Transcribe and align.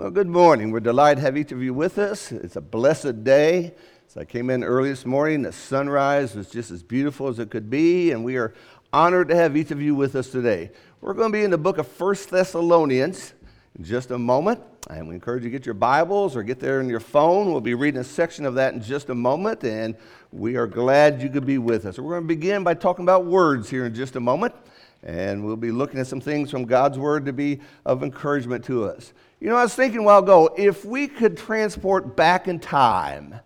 Well, 0.00 0.10
good 0.10 0.28
morning. 0.28 0.70
We're 0.70 0.80
delighted 0.80 1.16
to 1.16 1.26
have 1.26 1.36
each 1.36 1.52
of 1.52 1.62
you 1.62 1.74
with 1.74 1.98
us. 1.98 2.32
It's 2.32 2.56
a 2.56 2.62
blessed 2.62 3.22
day. 3.22 3.74
So 4.08 4.22
I 4.22 4.24
came 4.24 4.48
in 4.48 4.64
early 4.64 4.88
this 4.88 5.04
morning. 5.04 5.42
The 5.42 5.52
sunrise 5.52 6.34
was 6.34 6.48
just 6.48 6.70
as 6.70 6.82
beautiful 6.82 7.28
as 7.28 7.38
it 7.38 7.50
could 7.50 7.68
be, 7.68 8.10
and 8.10 8.24
we 8.24 8.38
are 8.38 8.54
honored 8.94 9.28
to 9.28 9.36
have 9.36 9.58
each 9.58 9.70
of 9.70 9.82
you 9.82 9.94
with 9.94 10.16
us 10.16 10.30
today. 10.30 10.70
We're 11.02 11.12
going 11.12 11.30
to 11.30 11.38
be 11.38 11.44
in 11.44 11.50
the 11.50 11.58
book 11.58 11.76
of 11.76 11.86
First 11.86 12.30
Thessalonians 12.30 13.34
in 13.76 13.84
just 13.84 14.10
a 14.10 14.16
moment. 14.18 14.62
And 14.88 15.06
we 15.06 15.14
encourage 15.14 15.44
you 15.44 15.50
to 15.50 15.58
get 15.58 15.66
your 15.66 15.74
Bibles 15.74 16.34
or 16.34 16.42
get 16.42 16.60
there 16.60 16.78
on 16.78 16.88
your 16.88 16.98
phone. 16.98 17.52
We'll 17.52 17.60
be 17.60 17.74
reading 17.74 18.00
a 18.00 18.04
section 18.04 18.46
of 18.46 18.54
that 18.54 18.72
in 18.72 18.82
just 18.82 19.10
a 19.10 19.14
moment, 19.14 19.62
and 19.64 19.94
we 20.32 20.56
are 20.56 20.66
glad 20.66 21.20
you 21.20 21.28
could 21.28 21.44
be 21.44 21.58
with 21.58 21.84
us. 21.84 21.98
We're 21.98 22.12
going 22.12 22.22
to 22.22 22.26
begin 22.26 22.64
by 22.64 22.72
talking 22.72 23.04
about 23.04 23.26
words 23.26 23.68
here 23.68 23.84
in 23.84 23.94
just 23.94 24.16
a 24.16 24.20
moment. 24.20 24.54
And 25.02 25.44
we'll 25.44 25.56
be 25.56 25.70
looking 25.70 25.98
at 25.98 26.06
some 26.06 26.20
things 26.20 26.50
from 26.50 26.64
God's 26.64 26.98
Word 26.98 27.24
to 27.26 27.32
be 27.32 27.60
of 27.86 28.02
encouragement 28.02 28.64
to 28.66 28.84
us. 28.84 29.12
You 29.40 29.48
know, 29.48 29.56
I 29.56 29.62
was 29.62 29.74
thinking 29.74 30.00
a 30.00 30.02
while 30.02 30.18
ago 30.18 30.54
if 30.58 30.84
we 30.84 31.08
could 31.08 31.38
transport 31.38 32.16
back 32.16 32.48
in 32.48 32.58
time 32.58 33.40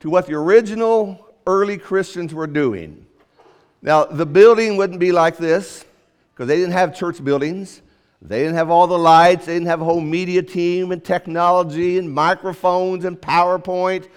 to 0.00 0.08
what 0.08 0.26
the 0.26 0.34
original 0.34 1.34
early 1.46 1.76
Christians 1.76 2.32
were 2.32 2.46
doing. 2.46 3.06
Now, 3.82 4.04
the 4.04 4.26
building 4.26 4.76
wouldn't 4.76 5.00
be 5.00 5.12
like 5.12 5.36
this 5.36 5.84
because 6.32 6.48
they 6.48 6.56
didn't 6.56 6.72
have 6.72 6.96
church 6.96 7.22
buildings. 7.22 7.82
They 8.22 8.40
didn't 8.40 8.56
have 8.56 8.70
all 8.70 8.86
the 8.86 8.98
lights. 8.98 9.46
They 9.46 9.54
didn't 9.54 9.68
have 9.68 9.80
a 9.80 9.84
whole 9.84 10.00
media 10.00 10.42
team 10.42 10.92
and 10.92 11.02
technology 11.02 11.98
and 11.98 12.10
microphones 12.10 13.04
and 13.04 13.18
PowerPoint. 13.18 14.08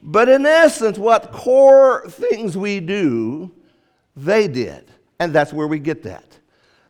But 0.00 0.28
in 0.28 0.46
essence, 0.46 0.98
what 0.98 1.32
core 1.32 2.04
things 2.08 2.56
we 2.56 2.80
do, 2.80 3.52
they 4.16 4.48
did. 4.48 4.90
And 5.22 5.32
that's 5.32 5.52
where 5.52 5.68
we 5.68 5.78
get 5.78 6.02
that. 6.02 6.24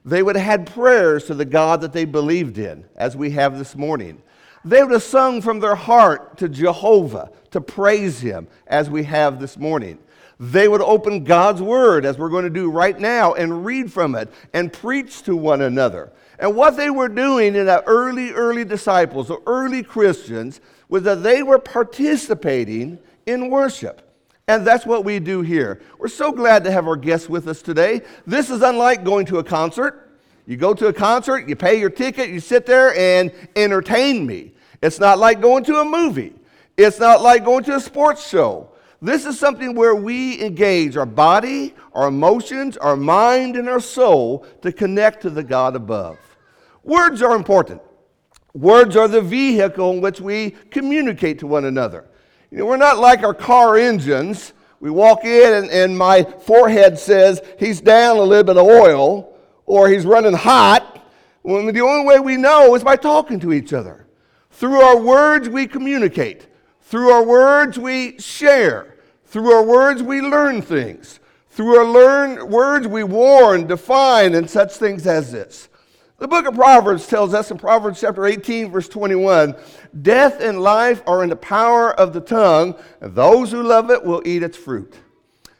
They 0.06 0.22
would 0.22 0.36
have 0.36 0.46
had 0.46 0.72
prayers 0.72 1.24
to 1.24 1.34
the 1.34 1.44
God 1.44 1.82
that 1.82 1.92
they 1.92 2.06
believed 2.06 2.56
in, 2.56 2.86
as 2.96 3.14
we 3.14 3.32
have 3.32 3.58
this 3.58 3.76
morning. 3.76 4.22
They 4.64 4.82
would 4.82 4.92
have 4.92 5.02
sung 5.02 5.42
from 5.42 5.60
their 5.60 5.74
heart 5.74 6.38
to 6.38 6.48
Jehovah 6.48 7.30
to 7.50 7.60
praise 7.60 8.20
Him, 8.20 8.48
as 8.66 8.88
we 8.88 9.02
have 9.02 9.38
this 9.38 9.58
morning. 9.58 9.98
They 10.40 10.66
would 10.66 10.80
open 10.80 11.24
God's 11.24 11.60
Word, 11.60 12.06
as 12.06 12.16
we're 12.16 12.30
going 12.30 12.44
to 12.44 12.50
do 12.50 12.70
right 12.70 12.98
now, 12.98 13.34
and 13.34 13.66
read 13.66 13.92
from 13.92 14.14
it 14.14 14.32
and 14.54 14.72
preach 14.72 15.24
to 15.24 15.36
one 15.36 15.60
another. 15.60 16.10
And 16.38 16.56
what 16.56 16.78
they 16.78 16.88
were 16.88 17.10
doing 17.10 17.54
in 17.54 17.66
the 17.66 17.84
early, 17.84 18.30
early 18.30 18.64
disciples, 18.64 19.28
the 19.28 19.42
early 19.46 19.82
Christians, 19.82 20.62
was 20.88 21.02
that 21.02 21.22
they 21.22 21.42
were 21.42 21.58
participating 21.58 22.98
in 23.26 23.50
worship. 23.50 24.11
And 24.48 24.66
that's 24.66 24.84
what 24.84 25.04
we 25.04 25.20
do 25.20 25.42
here. 25.42 25.80
We're 25.98 26.08
so 26.08 26.32
glad 26.32 26.64
to 26.64 26.72
have 26.72 26.86
our 26.86 26.96
guests 26.96 27.28
with 27.28 27.46
us 27.46 27.62
today. 27.62 28.02
This 28.26 28.50
is 28.50 28.62
unlike 28.62 29.04
going 29.04 29.26
to 29.26 29.38
a 29.38 29.44
concert. 29.44 30.18
You 30.46 30.56
go 30.56 30.74
to 30.74 30.88
a 30.88 30.92
concert, 30.92 31.48
you 31.48 31.54
pay 31.54 31.78
your 31.78 31.90
ticket, 31.90 32.30
you 32.30 32.40
sit 32.40 32.66
there 32.66 32.94
and 32.96 33.32
entertain 33.54 34.26
me. 34.26 34.52
It's 34.82 34.98
not 34.98 35.18
like 35.18 35.40
going 35.40 35.62
to 35.64 35.76
a 35.76 35.84
movie, 35.84 36.34
it's 36.76 36.98
not 36.98 37.22
like 37.22 37.44
going 37.44 37.64
to 37.64 37.76
a 37.76 37.80
sports 37.80 38.28
show. 38.28 38.68
This 39.00 39.26
is 39.26 39.38
something 39.38 39.74
where 39.74 39.96
we 39.96 40.40
engage 40.40 40.96
our 40.96 41.06
body, 41.06 41.74
our 41.92 42.06
emotions, 42.06 42.76
our 42.76 42.96
mind, 42.96 43.56
and 43.56 43.68
our 43.68 43.80
soul 43.80 44.46
to 44.62 44.70
connect 44.70 45.22
to 45.22 45.30
the 45.30 45.42
God 45.42 45.74
above. 45.74 46.18
Words 46.84 47.20
are 47.20 47.34
important. 47.34 47.82
Words 48.54 48.96
are 48.96 49.08
the 49.08 49.20
vehicle 49.20 49.92
in 49.92 50.00
which 50.00 50.20
we 50.20 50.50
communicate 50.70 51.40
to 51.40 51.48
one 51.48 51.64
another. 51.64 52.06
You 52.52 52.58
know, 52.58 52.66
we're 52.66 52.76
not 52.76 52.98
like 52.98 53.22
our 53.22 53.32
car 53.32 53.78
engines. 53.78 54.52
We 54.78 54.90
walk 54.90 55.24
in 55.24 55.54
and, 55.54 55.70
and 55.70 55.96
my 55.96 56.22
forehead 56.22 56.98
says 56.98 57.40
he's 57.58 57.80
down 57.80 58.18
a 58.18 58.22
little 58.22 58.44
bit 58.44 58.58
of 58.58 58.66
oil 58.66 59.34
or 59.64 59.88
he's 59.88 60.04
running 60.04 60.34
hot. 60.34 61.02
When 61.40 61.64
the 61.72 61.80
only 61.80 62.04
way 62.04 62.20
we 62.20 62.36
know 62.36 62.74
is 62.74 62.84
by 62.84 62.96
talking 62.96 63.40
to 63.40 63.54
each 63.54 63.72
other. 63.72 64.06
Through 64.50 64.82
our 64.82 64.98
words, 64.98 65.48
we 65.48 65.66
communicate. 65.66 66.46
Through 66.82 67.10
our 67.10 67.22
words, 67.22 67.78
we 67.78 68.18
share. 68.18 68.96
Through 69.24 69.50
our 69.50 69.64
words, 69.64 70.02
we 70.02 70.20
learn 70.20 70.60
things. 70.60 71.20
Through 71.48 71.78
our 71.78 71.86
learn, 71.86 72.50
words, 72.50 72.86
we 72.86 73.02
warn, 73.02 73.66
define, 73.66 74.34
and 74.34 74.48
such 74.48 74.76
things 74.76 75.06
as 75.06 75.32
this. 75.32 75.70
The 76.22 76.28
book 76.28 76.46
of 76.46 76.54
Proverbs 76.54 77.08
tells 77.08 77.34
us 77.34 77.50
in 77.50 77.58
Proverbs 77.58 78.00
chapter 78.00 78.26
18, 78.26 78.70
verse 78.70 78.88
21 78.88 79.56
Death 80.02 80.40
and 80.40 80.60
life 80.60 81.02
are 81.04 81.24
in 81.24 81.30
the 81.30 81.34
power 81.34 81.92
of 81.92 82.12
the 82.12 82.20
tongue, 82.20 82.76
and 83.00 83.12
those 83.12 83.50
who 83.50 83.60
love 83.60 83.90
it 83.90 84.04
will 84.04 84.22
eat 84.24 84.44
its 84.44 84.56
fruit. 84.56 84.94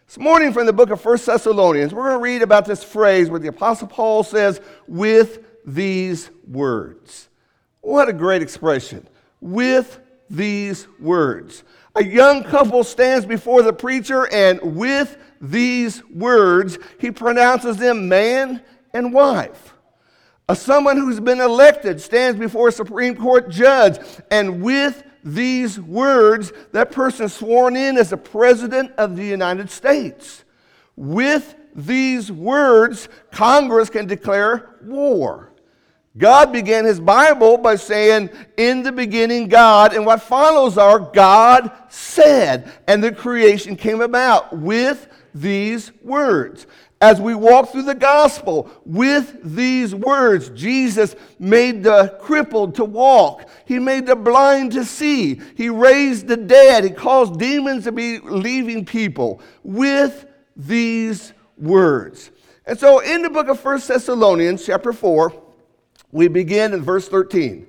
This 0.07 0.19
morning 0.19 0.53
from 0.53 0.67
the 0.67 0.73
book 0.73 0.91
of 0.91 1.05
1 1.05 1.19
Thessalonians, 1.27 1.93
we're 1.93 2.05
going 2.05 2.15
to 2.15 2.23
read 2.23 2.43
about 2.43 2.65
this 2.65 2.85
phrase 2.85 3.29
where 3.29 3.41
the 3.41 3.49
Apostle 3.49 3.89
Paul 3.89 4.23
says, 4.23 4.61
with 4.87 5.45
these 5.67 6.31
words. 6.47 7.29
What 7.81 8.09
a 8.09 8.13
great 8.13 8.41
expression. 8.41 9.09
With 9.41 9.99
these 10.31 10.87
words. 11.01 11.65
A 11.97 12.05
young 12.05 12.45
couple 12.45 12.85
stands 12.85 13.27
before 13.27 13.63
the 13.63 13.73
preacher, 13.73 14.33
and 14.33 14.77
with 14.77 15.19
these 15.41 16.05
words, 16.09 16.79
he 17.01 17.11
pronounces 17.11 17.79
them 17.79 18.09
man 18.09 18.63
and 18.95 19.13
wife. 19.13 19.72
A 20.49 20.57
someone 20.57 20.97
who's 20.97 21.21
been 21.21 21.41
elected 21.41 22.01
stands 22.01 22.39
before 22.39 22.69
a 22.69 22.73
Supreme 22.73 23.15
Court 23.15 23.49
judge, 23.49 23.99
and 24.31 24.63
with 24.63 25.05
these 25.25 25.79
words, 25.79 26.53
that 26.73 26.91
person 26.91 27.29
sworn 27.29 27.77
in 27.77 27.97
as 27.97 28.11
the 28.11 28.17
President 28.17 28.93
of 28.99 29.17
the 29.17 29.25
United 29.25 29.71
States. 29.71 30.45
With 30.97 31.55
these 31.75 32.31
words, 32.31 33.09
Congress 33.31 33.89
can 33.89 34.07
declare 34.07 34.77
war. 34.83 35.53
God 36.19 36.53
began 36.53 36.85
his 36.85 37.01
Bible 37.01 37.57
by 37.57 37.77
saying, 37.77 38.29
In 38.59 38.83
the 38.83 38.93
beginning, 38.93 39.49
God, 39.49 39.95
and 39.95 40.05
what 40.05 40.21
follows 40.21 40.77
are 40.77 40.99
God 40.99 41.71
said, 41.89 42.71
and 42.87 43.03
the 43.03 43.13
creation 43.13 43.77
came 43.77 44.03
about 44.03 44.55
with 44.57 45.09
these 45.35 45.93
words 46.03 46.67
as 47.03 47.21
we 47.21 47.35
walk 47.35 47.73
through 47.73 47.83
the 47.83 47.97
gospel 47.97 48.71
with 48.87 49.37
these 49.43 49.93
words. 49.93 50.51
Jesus 50.51 51.17
made 51.41 51.83
the 51.83 52.17
crippled 52.21 52.77
to 52.77 52.85
walk, 52.85 53.49
He 53.67 53.81
made 53.81 54.07
the 54.07 54.15
blind 54.15 54.73
to 54.73 54.85
see, 54.85 55.41
He 55.57 55.69
raised 55.69 56.29
the 56.29 56.37
dead, 56.37 56.85
He 56.85 56.91
caused 56.91 57.41
demons 57.41 57.85
to 57.85 57.93
be 57.93 58.21
leaving 58.21 58.87
people 58.87 59.43
with 59.65 60.27
these 60.57 61.33
words. 61.59 62.31
And 62.65 62.79
so 62.79 63.01
in 63.01 63.23
the 63.23 63.31
book 63.31 63.49
of 63.49 63.63
1 63.63 63.81
Thessalonians, 63.81 64.65
chapter 64.65 64.93
4, 64.93 65.43
we 66.13 66.29
begin 66.29 66.73
in 66.73 66.83
verse 66.83 67.09
13. 67.09 67.67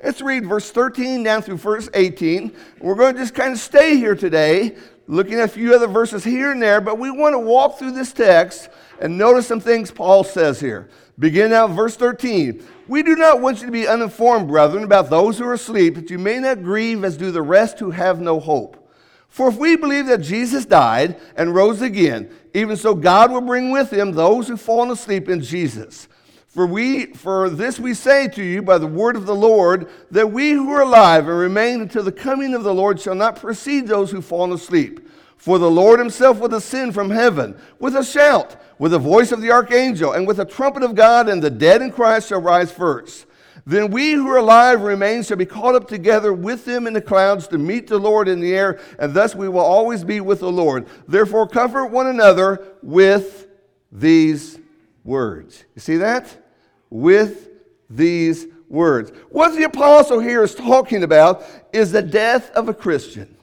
Let's 0.00 0.20
read 0.20 0.46
verse 0.46 0.70
13 0.70 1.24
down 1.24 1.42
through 1.42 1.56
verse 1.56 1.88
18. 1.92 2.54
We're 2.80 2.94
going 2.94 3.14
to 3.14 3.20
just 3.20 3.34
kind 3.34 3.54
of 3.54 3.58
stay 3.58 3.96
here 3.96 4.14
today 4.14 4.76
looking 5.06 5.34
at 5.34 5.44
a 5.44 5.48
few 5.48 5.74
other 5.74 5.86
verses 5.86 6.24
here 6.24 6.52
and 6.52 6.60
there, 6.60 6.80
but 6.80 6.98
we 6.98 7.10
want 7.10 7.34
to 7.34 7.38
walk 7.38 7.78
through 7.78 7.92
this 7.92 8.12
text 8.12 8.68
and 9.00 9.16
notice 9.16 9.46
some 9.46 9.60
things 9.60 9.90
Paul 9.90 10.24
says 10.24 10.60
here. 10.60 10.88
Begin 11.18 11.50
now, 11.50 11.66
verse 11.66 11.96
13. 11.96 12.62
We 12.88 13.02
do 13.02 13.16
not 13.16 13.40
want 13.40 13.60
you 13.60 13.66
to 13.66 13.72
be 13.72 13.88
uninformed, 13.88 14.48
brethren, 14.48 14.84
about 14.84 15.10
those 15.10 15.38
who 15.38 15.46
are 15.46 15.54
asleep, 15.54 15.94
that 15.94 16.10
you 16.10 16.18
may 16.18 16.38
not 16.38 16.62
grieve 16.62 17.04
as 17.04 17.16
do 17.16 17.30
the 17.30 17.42
rest 17.42 17.78
who 17.78 17.90
have 17.90 18.20
no 18.20 18.38
hope. 18.38 18.82
For 19.28 19.48
if 19.48 19.56
we 19.56 19.76
believe 19.76 20.06
that 20.06 20.22
Jesus 20.22 20.64
died 20.64 21.20
and 21.36 21.54
rose 21.54 21.82
again, 21.82 22.30
even 22.54 22.76
so 22.76 22.94
God 22.94 23.30
will 23.30 23.40
bring 23.40 23.70
with 23.70 23.92
him 23.92 24.12
those 24.12 24.48
who 24.48 24.56
fallen 24.56 24.90
asleep 24.90 25.28
in 25.28 25.42
Jesus. 25.42 26.08
For 26.56 26.66
we 26.66 27.12
for 27.12 27.50
this 27.50 27.78
we 27.78 27.92
say 27.92 28.28
to 28.28 28.42
you 28.42 28.62
by 28.62 28.78
the 28.78 28.86
word 28.86 29.14
of 29.14 29.26
the 29.26 29.34
Lord 29.34 29.90
that 30.10 30.32
we 30.32 30.52
who 30.52 30.70
are 30.70 30.80
alive 30.80 31.28
and 31.28 31.38
remain 31.38 31.82
until 31.82 32.02
the 32.02 32.10
coming 32.10 32.54
of 32.54 32.64
the 32.64 32.72
Lord 32.72 32.98
shall 32.98 33.14
not 33.14 33.38
precede 33.38 33.86
those 33.86 34.10
who 34.10 34.22
fall 34.22 34.50
asleep. 34.54 35.06
For 35.36 35.58
the 35.58 35.70
Lord 35.70 35.98
himself 35.98 36.38
will 36.38 36.48
descend 36.48 36.94
from 36.94 37.10
heaven 37.10 37.60
with 37.78 37.94
a 37.94 38.02
shout, 38.02 38.56
with 38.78 38.92
the 38.92 38.98
voice 38.98 39.32
of 39.32 39.42
the 39.42 39.50
archangel, 39.50 40.12
and 40.12 40.26
with 40.26 40.38
the 40.38 40.46
trumpet 40.46 40.82
of 40.82 40.94
God, 40.94 41.28
and 41.28 41.42
the 41.42 41.50
dead 41.50 41.82
in 41.82 41.92
Christ 41.92 42.30
shall 42.30 42.40
rise 42.40 42.72
first. 42.72 43.26
Then 43.66 43.90
we 43.90 44.12
who 44.12 44.26
are 44.30 44.38
alive 44.38 44.78
and 44.78 44.86
remain 44.86 45.24
shall 45.24 45.36
be 45.36 45.44
caught 45.44 45.74
up 45.74 45.86
together 45.86 46.32
with 46.32 46.64
them 46.64 46.86
in 46.86 46.94
the 46.94 47.02
clouds 47.02 47.48
to 47.48 47.58
meet 47.58 47.86
the 47.86 47.98
Lord 47.98 48.28
in 48.28 48.40
the 48.40 48.54
air, 48.54 48.80
and 48.98 49.12
thus 49.12 49.34
we 49.34 49.50
will 49.50 49.60
always 49.60 50.04
be 50.04 50.22
with 50.22 50.40
the 50.40 50.50
Lord. 50.50 50.86
Therefore, 51.06 51.46
comfort 51.46 51.88
one 51.88 52.06
another 52.06 52.66
with 52.82 53.46
these 53.92 54.58
words. 55.04 55.62
You 55.74 55.80
see 55.82 55.98
that? 55.98 56.44
With 56.90 57.48
these 57.88 58.46
words. 58.68 59.12
What 59.30 59.54
the 59.54 59.64
apostle 59.64 60.18
here 60.18 60.42
is 60.42 60.54
talking 60.54 61.02
about 61.02 61.44
is 61.72 61.92
the 61.92 62.02
death 62.02 62.50
of 62.50 62.68
a 62.68 62.74
Christian. 62.74 63.36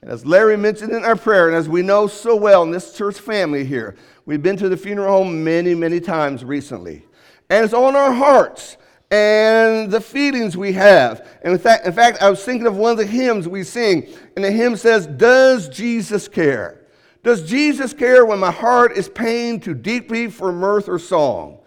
And 0.00 0.10
as 0.10 0.24
Larry 0.24 0.56
mentioned 0.56 0.92
in 0.92 1.04
our 1.04 1.16
prayer, 1.16 1.48
and 1.48 1.56
as 1.56 1.68
we 1.68 1.82
know 1.82 2.06
so 2.06 2.36
well 2.36 2.62
in 2.62 2.70
this 2.70 2.94
church 2.94 3.18
family 3.18 3.64
here, 3.64 3.96
we've 4.26 4.42
been 4.42 4.56
to 4.58 4.68
the 4.68 4.76
funeral 4.76 5.24
home 5.24 5.42
many, 5.42 5.74
many 5.74 6.00
times 6.00 6.44
recently. 6.44 7.04
And 7.50 7.64
it's 7.64 7.74
on 7.74 7.96
our 7.96 8.12
hearts 8.12 8.76
and 9.10 9.90
the 9.90 10.00
feelings 10.00 10.56
we 10.56 10.72
have. 10.72 11.26
And 11.42 11.52
in 11.52 11.58
fact, 11.58 11.86
in 11.86 11.92
fact, 11.92 12.22
I 12.22 12.30
was 12.30 12.44
thinking 12.44 12.66
of 12.66 12.76
one 12.76 12.92
of 12.92 12.98
the 12.98 13.06
hymns 13.06 13.48
we 13.48 13.64
sing, 13.64 14.06
and 14.36 14.44
the 14.44 14.52
hymn 14.52 14.76
says, 14.76 15.06
Does 15.06 15.68
Jesus 15.68 16.28
care? 16.28 16.80
Does 17.22 17.48
Jesus 17.48 17.92
care 17.92 18.24
when 18.24 18.38
my 18.38 18.50
heart 18.50 18.96
is 18.96 19.08
pained 19.08 19.62
too 19.62 19.74
deeply 19.74 20.28
for 20.28 20.52
mirth 20.52 20.88
or 20.88 20.98
song? 20.98 21.57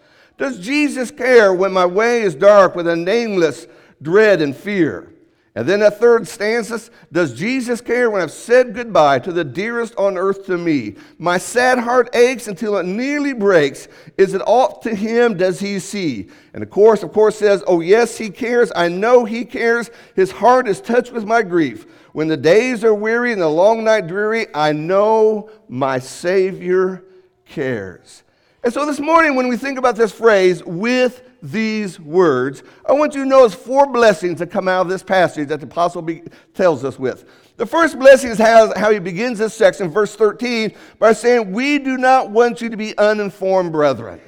Does 0.42 0.58
Jesus 0.58 1.12
care 1.12 1.54
when 1.54 1.72
my 1.72 1.86
way 1.86 2.22
is 2.22 2.34
dark 2.34 2.74
with 2.74 2.88
a 2.88 2.96
nameless 2.96 3.68
dread 4.02 4.42
and 4.42 4.56
fear. 4.56 5.08
And 5.54 5.68
then 5.68 5.78
that 5.80 6.00
third 6.00 6.26
stanza 6.26 6.80
Does 7.12 7.32
Jesus 7.32 7.80
care 7.80 8.10
when 8.10 8.22
I've 8.22 8.32
said 8.32 8.74
goodbye 8.74 9.20
to 9.20 9.30
the 9.30 9.44
dearest 9.44 9.94
on 9.94 10.18
earth 10.18 10.46
to 10.46 10.58
me? 10.58 10.96
My 11.16 11.38
sad 11.38 11.78
heart 11.78 12.12
aches 12.12 12.48
until 12.48 12.76
it 12.76 12.86
nearly 12.86 13.34
breaks. 13.34 13.86
Is 14.18 14.34
it 14.34 14.42
aught 14.44 14.82
to 14.82 14.92
him 14.96 15.36
does 15.36 15.60
he 15.60 15.78
see? 15.78 16.28
And 16.54 16.62
the 16.62 16.66
chorus, 16.66 17.04
of 17.04 17.12
course, 17.12 17.36
says, 17.36 17.62
Oh, 17.68 17.78
yes, 17.78 18.18
he 18.18 18.28
cares. 18.28 18.72
I 18.74 18.88
know 18.88 19.24
he 19.24 19.44
cares. 19.44 19.92
His 20.16 20.32
heart 20.32 20.66
is 20.66 20.80
touched 20.80 21.12
with 21.12 21.24
my 21.24 21.42
grief. 21.42 21.86
When 22.14 22.26
the 22.26 22.36
days 22.36 22.82
are 22.82 22.92
weary 22.92 23.32
and 23.32 23.40
the 23.40 23.48
long 23.48 23.84
night 23.84 24.08
dreary, 24.08 24.48
I 24.52 24.72
know 24.72 25.50
my 25.68 26.00
Savior 26.00 27.04
cares. 27.44 28.24
And 28.64 28.72
so 28.72 28.86
this 28.86 29.00
morning, 29.00 29.34
when 29.34 29.48
we 29.48 29.56
think 29.56 29.76
about 29.76 29.96
this 29.96 30.12
phrase, 30.12 30.62
with 30.64 31.28
these 31.42 31.98
words, 31.98 32.62
I 32.86 32.92
want 32.92 33.14
you 33.14 33.24
to 33.24 33.28
notice 33.28 33.54
four 33.54 33.86
blessings 33.86 34.38
that 34.38 34.52
come 34.52 34.68
out 34.68 34.82
of 34.82 34.88
this 34.88 35.02
passage 35.02 35.48
that 35.48 35.58
the 35.58 35.66
apostle 35.66 36.00
be, 36.00 36.22
tells 36.54 36.84
us 36.84 36.96
with. 36.96 37.24
The 37.56 37.66
first 37.66 37.98
blessing 37.98 38.30
is 38.30 38.38
how, 38.38 38.72
how 38.78 38.92
he 38.92 39.00
begins 39.00 39.38
this 39.38 39.54
section, 39.54 39.88
verse 39.90 40.14
13, 40.14 40.74
by 41.00 41.12
saying, 41.12 41.50
We 41.50 41.80
do 41.80 41.96
not 41.96 42.30
want 42.30 42.60
you 42.60 42.68
to 42.68 42.76
be 42.76 42.96
uninformed, 42.98 43.72
brethren. 43.72 44.20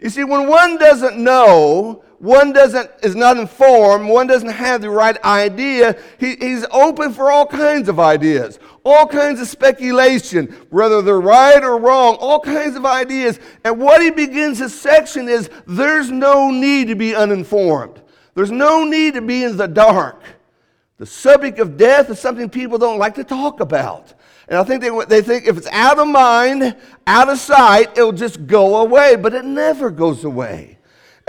You 0.00 0.08
see, 0.08 0.24
when 0.24 0.48
one 0.48 0.78
doesn't 0.78 1.18
know, 1.18 2.02
one 2.20 2.52
doesn't 2.52 2.90
is 3.02 3.16
not 3.16 3.38
informed, 3.38 4.06
one 4.06 4.26
doesn't 4.26 4.50
have 4.50 4.82
the 4.82 4.90
right 4.90 5.16
idea, 5.24 5.98
he, 6.18 6.36
he's 6.36 6.66
open 6.70 7.14
for 7.14 7.32
all 7.32 7.46
kinds 7.46 7.88
of 7.88 7.98
ideas, 7.98 8.58
all 8.84 9.06
kinds 9.06 9.40
of 9.40 9.48
speculation, 9.48 10.46
whether 10.68 11.00
they're 11.00 11.18
right 11.18 11.64
or 11.64 11.78
wrong, 11.78 12.18
all 12.20 12.38
kinds 12.38 12.76
of 12.76 12.84
ideas. 12.84 13.40
And 13.64 13.80
what 13.80 14.02
he 14.02 14.10
begins 14.10 14.58
his 14.58 14.78
section 14.78 15.30
is 15.30 15.48
there's 15.66 16.10
no 16.10 16.50
need 16.50 16.88
to 16.88 16.94
be 16.94 17.14
uninformed. 17.14 18.02
There's 18.34 18.50
no 18.50 18.84
need 18.84 19.14
to 19.14 19.22
be 19.22 19.42
in 19.42 19.56
the 19.56 19.66
dark. 19.66 20.22
The 20.98 21.06
subject 21.06 21.58
of 21.58 21.78
death 21.78 22.10
is 22.10 22.20
something 22.20 22.50
people 22.50 22.76
don't 22.76 22.98
like 22.98 23.14
to 23.14 23.24
talk 23.24 23.60
about. 23.60 24.12
And 24.46 24.58
I 24.58 24.64
think 24.64 24.82
they, 24.82 24.90
they 25.06 25.22
think 25.22 25.46
if 25.46 25.56
it's 25.56 25.68
out 25.68 25.98
of 25.98 26.06
mind, 26.06 26.76
out 27.06 27.30
of 27.30 27.38
sight, 27.38 27.96
it'll 27.96 28.12
just 28.12 28.46
go 28.46 28.76
away, 28.82 29.16
but 29.16 29.32
it 29.32 29.46
never 29.46 29.88
goes 29.90 30.24
away. 30.24 30.76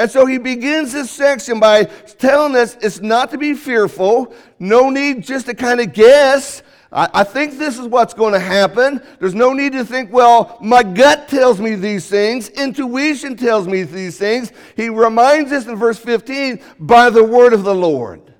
And 0.01 0.09
so 0.09 0.25
he 0.25 0.39
begins 0.39 0.93
this 0.93 1.11
section 1.11 1.59
by 1.59 1.83
telling 1.83 2.55
us 2.55 2.75
it's 2.81 3.01
not 3.01 3.29
to 3.29 3.37
be 3.37 3.53
fearful, 3.53 4.33
no 4.57 4.89
need 4.89 5.21
just 5.21 5.45
to 5.45 5.53
kind 5.53 5.79
of 5.79 5.93
guess. 5.93 6.63
I, 6.91 7.23
think 7.23 7.59
this 7.59 7.77
is 7.77 7.85
what's 7.85 8.15
going 8.15 8.33
to 8.33 8.39
happen. 8.39 8.99
There's 9.19 9.35
no 9.35 9.53
need 9.53 9.73
to 9.73 9.85
think, 9.85 10.11
well, 10.11 10.57
my 10.59 10.81
gut 10.81 11.27
tells 11.27 11.61
me 11.61 11.75
these 11.75 12.07
things, 12.07 12.49
intuition 12.49 13.35
tells 13.35 13.67
me 13.67 13.83
these 13.83 14.17
things. 14.17 14.51
He 14.75 14.89
reminds 14.89 15.51
us 15.51 15.67
in 15.67 15.75
verse 15.75 15.99
15 15.99 16.63
by 16.79 17.11
the 17.11 17.23
word 17.23 17.53
of 17.53 17.63
the 17.63 17.75
Lord. 17.75 18.33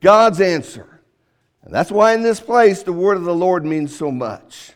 God's 0.00 0.40
answer. 0.40 1.02
And 1.62 1.74
that's 1.74 1.92
why 1.92 2.14
in 2.14 2.22
this 2.22 2.40
place 2.40 2.82
the 2.82 2.92
word 2.94 3.18
of 3.18 3.24
the 3.24 3.34
Lord 3.34 3.66
means 3.66 3.94
so 3.94 4.10
much. 4.10 4.72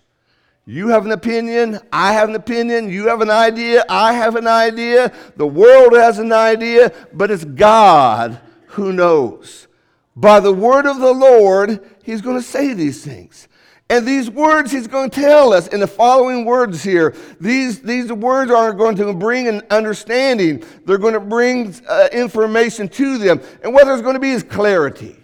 You 0.64 0.88
have 0.88 1.04
an 1.04 1.12
opinion, 1.12 1.80
I 1.92 2.12
have 2.12 2.28
an 2.28 2.36
opinion, 2.36 2.88
you 2.88 3.08
have 3.08 3.20
an 3.20 3.30
idea, 3.30 3.84
I 3.88 4.12
have 4.12 4.36
an 4.36 4.46
idea, 4.46 5.12
the 5.36 5.46
world 5.46 5.92
has 5.94 6.20
an 6.20 6.32
idea, 6.32 6.92
but 7.12 7.32
it's 7.32 7.44
God 7.44 8.40
who 8.66 8.92
knows. 8.92 9.66
By 10.14 10.38
the 10.38 10.52
word 10.52 10.86
of 10.86 11.00
the 11.00 11.12
Lord, 11.12 11.84
He's 12.04 12.20
going 12.20 12.36
to 12.36 12.42
say 12.42 12.74
these 12.74 13.04
things. 13.04 13.48
And 13.90 14.06
these 14.06 14.30
words 14.30 14.70
He's 14.70 14.86
going 14.86 15.10
to 15.10 15.20
tell 15.20 15.52
us 15.52 15.66
in 15.66 15.80
the 15.80 15.86
following 15.88 16.44
words 16.44 16.84
here. 16.84 17.16
These, 17.40 17.82
these 17.82 18.12
words 18.12 18.52
are 18.52 18.72
going 18.72 18.94
to 18.96 19.12
bring 19.14 19.48
an 19.48 19.62
understanding, 19.68 20.62
they're 20.84 20.96
going 20.96 21.14
to 21.14 21.20
bring 21.20 21.74
uh, 21.88 22.08
information 22.12 22.88
to 22.90 23.18
them. 23.18 23.40
And 23.64 23.74
what 23.74 23.86
there's 23.86 24.02
going 24.02 24.14
to 24.14 24.20
be 24.20 24.30
is 24.30 24.44
clarity. 24.44 25.16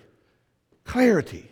Clarity. 0.85 1.48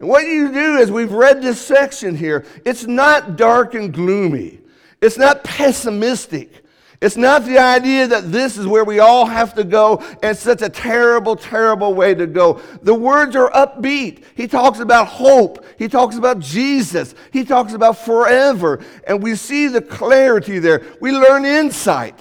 And 0.00 0.08
what 0.08 0.24
you 0.24 0.50
do 0.50 0.78
is 0.78 0.90
we've 0.90 1.12
read 1.12 1.42
this 1.42 1.60
section 1.60 2.16
here, 2.16 2.46
it's 2.64 2.86
not 2.86 3.36
dark 3.36 3.74
and 3.74 3.92
gloomy. 3.92 4.60
It's 5.00 5.18
not 5.18 5.44
pessimistic. 5.44 6.64
It's 7.00 7.16
not 7.16 7.46
the 7.46 7.58
idea 7.58 8.06
that 8.08 8.30
this 8.30 8.58
is 8.58 8.66
where 8.66 8.84
we 8.84 8.98
all 8.98 9.24
have 9.24 9.54
to 9.54 9.64
go 9.64 10.04
and 10.22 10.36
such 10.36 10.60
a 10.60 10.68
terrible, 10.68 11.34
terrible 11.34 11.94
way 11.94 12.14
to 12.14 12.26
go. 12.26 12.60
The 12.82 12.94
words 12.94 13.34
are 13.36 13.50
upbeat. 13.50 14.24
He 14.34 14.46
talks 14.46 14.80
about 14.80 15.06
hope. 15.06 15.64
He 15.78 15.88
talks 15.88 16.16
about 16.16 16.40
Jesus. 16.40 17.14
He 17.32 17.44
talks 17.44 17.72
about 17.72 17.96
forever. 17.96 18.84
And 19.06 19.22
we 19.22 19.34
see 19.34 19.68
the 19.68 19.80
clarity 19.80 20.58
there. 20.58 20.82
We 21.00 21.12
learn 21.12 21.46
insight. 21.46 22.20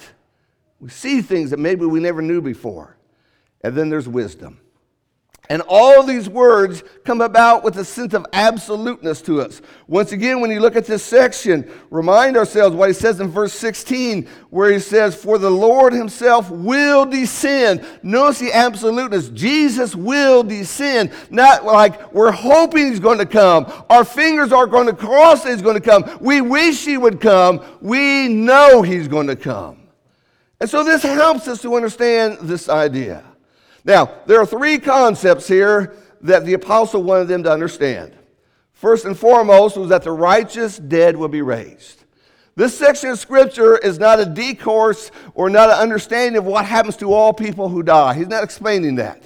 We 0.79 0.89
see 0.89 1.21
things 1.21 1.49
that 1.49 1.59
maybe 1.59 1.85
we 1.85 1.99
never 1.99 2.21
knew 2.21 2.41
before. 2.41 2.95
And 3.61 3.75
then 3.75 3.89
there's 3.89 4.07
wisdom. 4.07 4.61
And 5.51 5.63
all 5.68 6.04
these 6.04 6.30
words 6.30 6.84
come 7.04 7.22
about 7.22 7.63
with 7.63 7.75
a 7.80 7.84
sense 7.84 8.13
of 8.13 8.24
absoluteness 8.34 9.19
to 9.24 9.42
us. 9.42 9.63
Once 9.88 10.12
again, 10.12 10.42
when 10.42 10.51
you 10.51 10.60
look 10.60 10.75
at 10.75 10.86
this 10.86 11.04
section, 11.04 11.72
remind 11.90 12.38
ourselves 12.38 12.75
what 12.75 12.88
he 12.88 12.94
says 12.94 13.19
in 13.19 13.30
verse 13.30 13.51
16, 13.54 14.28
where 14.51 14.72
he 14.72 14.78
says, 14.78 15.16
For 15.16 15.40
the 15.40 15.50
Lord 15.50 15.92
himself 15.92 16.51
will 16.51 17.04
descend. 17.04 17.84
Notice 18.04 18.38
the 18.38 18.54
absoluteness. 18.54 19.30
Jesus 19.30 19.96
will 19.96 20.44
descend. 20.44 21.12
Not 21.31 21.66
like 21.66 22.13
we're 22.13 22.31
hoping 22.31 22.86
he's 22.86 23.00
going 23.00 23.18
to 23.18 23.25
come. 23.25 23.74
Our 23.90 24.06
fingers 24.06 24.54
are 24.54 24.68
going 24.68 24.86
to 24.86 24.94
cross 24.94 25.44
that 25.44 25.54
he's 25.54 25.63
going 25.63 25.81
to 25.81 25.81
come. 25.81 26.19
We 26.22 26.42
wish 26.42 26.86
he 26.86 26.96
would 26.96 27.19
come. 27.19 27.66
We 27.81 28.28
know 28.28 28.84
he's 28.84 29.07
going 29.07 29.28
to 29.28 29.36
come. 29.36 29.88
And 30.60 30.69
so 30.69 30.84
this 30.84 31.01
helps 31.01 31.48
us 31.48 31.60
to 31.63 31.75
understand 31.75 32.38
this 32.42 32.69
idea. 32.69 33.24
Now, 33.83 34.11
there 34.25 34.39
are 34.39 34.45
three 34.45 34.77
concepts 34.79 35.47
here 35.47 35.95
that 36.21 36.45
the 36.45 36.53
apostle 36.53 37.03
wanted 37.03 37.27
them 37.27 37.43
to 37.43 37.51
understand. 37.51 38.13
First 38.73 39.05
and 39.05 39.17
foremost 39.17 39.77
was 39.77 39.89
that 39.89 40.03
the 40.03 40.11
righteous 40.11 40.77
dead 40.77 41.15
will 41.15 41.27
be 41.27 41.41
raised. 41.41 42.03
This 42.55 42.77
section 42.77 43.09
of 43.09 43.19
scripture 43.19 43.77
is 43.77 43.99
not 43.99 44.19
a 44.19 44.25
discourse 44.25 45.11
or 45.33 45.49
not 45.49 45.69
an 45.69 45.77
understanding 45.77 46.37
of 46.37 46.45
what 46.45 46.65
happens 46.65 46.97
to 46.97 47.13
all 47.13 47.33
people 47.33 47.69
who 47.69 47.83
die. 47.83 48.13
He's 48.15 48.27
not 48.27 48.43
explaining 48.43 48.95
that. 48.95 49.23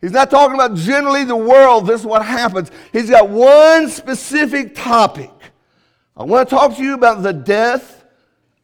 He's 0.00 0.12
not 0.12 0.30
talking 0.30 0.54
about 0.54 0.76
generally 0.76 1.24
the 1.24 1.36
world, 1.36 1.86
this 1.86 2.00
is 2.02 2.06
what 2.06 2.24
happens. 2.24 2.70
He's 2.92 3.10
got 3.10 3.28
one 3.28 3.88
specific 3.88 4.74
topic. 4.74 5.32
I 6.16 6.24
want 6.24 6.48
to 6.48 6.54
talk 6.54 6.76
to 6.76 6.82
you 6.82 6.94
about 6.94 7.22
the 7.22 7.32
death 7.32 8.04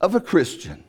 of 0.00 0.14
a 0.14 0.20
Christian. 0.20 0.84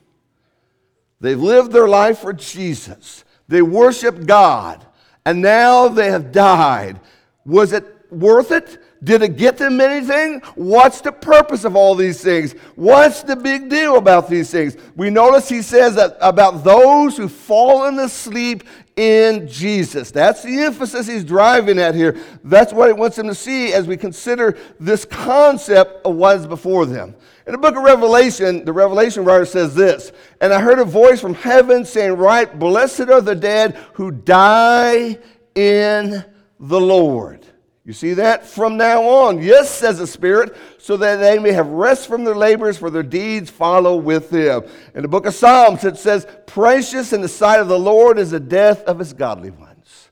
They've 1.20 1.40
lived 1.40 1.72
their 1.72 1.88
life 1.88 2.20
for 2.20 2.34
Jesus. 2.34 3.24
They 3.48 3.62
worshiped 3.62 4.26
God, 4.26 4.86
and 5.26 5.42
now 5.42 5.88
they 5.88 6.10
have 6.12 6.32
died. 6.32 7.00
Was 7.46 7.74
it 7.74 7.86
worth 8.12 8.52
it? 8.52 8.80
Did 9.04 9.22
it 9.22 9.36
get 9.36 9.58
them 9.58 9.82
anything? 9.82 10.40
What's 10.56 11.02
the 11.02 11.12
purpose 11.12 11.66
of 11.66 11.76
all 11.76 11.94
these 11.94 12.24
things? 12.24 12.54
What's 12.76 13.22
the 13.22 13.36
big 13.36 13.70
deal 13.70 13.98
about 13.98 14.30
these 14.30 14.50
things? 14.50 14.78
We 14.96 15.10
notice 15.10 15.50
he 15.50 15.62
says 15.62 15.96
that 15.96 16.16
about 16.22 16.64
those 16.64 17.18
who 17.18 17.28
fallen 17.28 18.00
asleep 18.00 18.64
in 18.96 19.48
Jesus. 19.48 20.12
That's 20.12 20.44
the 20.44 20.58
emphasis 20.62 21.08
he's 21.08 21.26
driving 21.26 21.80
at 21.80 21.96
here. 21.96 22.18
That's 22.46 22.72
what 22.72 22.88
he 22.88 22.94
wants 22.94 23.18
them 23.18 23.28
to 23.28 23.36
see 23.36 23.74
as 23.74 23.88
we 23.88 23.98
consider 23.98 24.58
this 24.80 25.04
concept 25.04 26.06
of 26.06 26.16
what 26.16 26.38
is 26.38 26.48
before 26.48 26.86
them. 26.86 27.14
In 27.46 27.52
the 27.52 27.58
book 27.58 27.76
of 27.76 27.84
Revelation, 27.84 28.64
the 28.64 28.72
Revelation 28.72 29.26
writer 29.26 29.46
says 29.46 29.76
this 29.76 30.12
And 30.40 30.54
I 30.54 30.62
heard 30.62 30.80
a 30.80 30.86
voice 30.86 31.20
from 31.20 31.34
heaven 31.34 31.86
saying, 31.86 32.14
Right, 32.14 32.58
blessed 32.58 33.10
are 33.10 33.22
the 33.22 33.36
dead 33.36 33.76
who 33.94 34.12
die 34.12 35.18
in 35.56 36.24
the 36.60 36.82
Lord. 36.82 37.46
You 37.86 37.92
see 37.92 38.14
that? 38.14 38.46
From 38.46 38.78
now 38.78 39.04
on, 39.04 39.42
yes, 39.42 39.70
says 39.70 39.98
the 39.98 40.08
Spirit, 40.08 40.56
so 40.78 40.96
that 40.96 41.18
they 41.18 41.38
may 41.38 41.52
have 41.52 41.68
rest 41.68 42.08
from 42.08 42.24
their 42.24 42.36
labors, 42.36 42.78
for 42.78 42.90
their 42.90 43.04
deeds 43.04 43.50
follow 43.50 43.98
with 43.98 44.30
them. 44.30 44.64
In 44.96 45.02
the 45.02 45.10
book 45.10 45.26
of 45.26 45.34
Psalms, 45.34 45.84
it 45.84 45.98
says, 45.98 46.26
Precious 46.46 47.12
in 47.12 47.20
the 47.20 47.28
sight 47.28 47.60
of 47.60 47.68
the 47.68 47.78
Lord 47.78 48.18
is 48.18 48.32
the 48.32 48.40
death 48.40 48.84
of 48.84 49.00
his 49.00 49.12
godly 49.12 49.52
ones. 49.52 50.10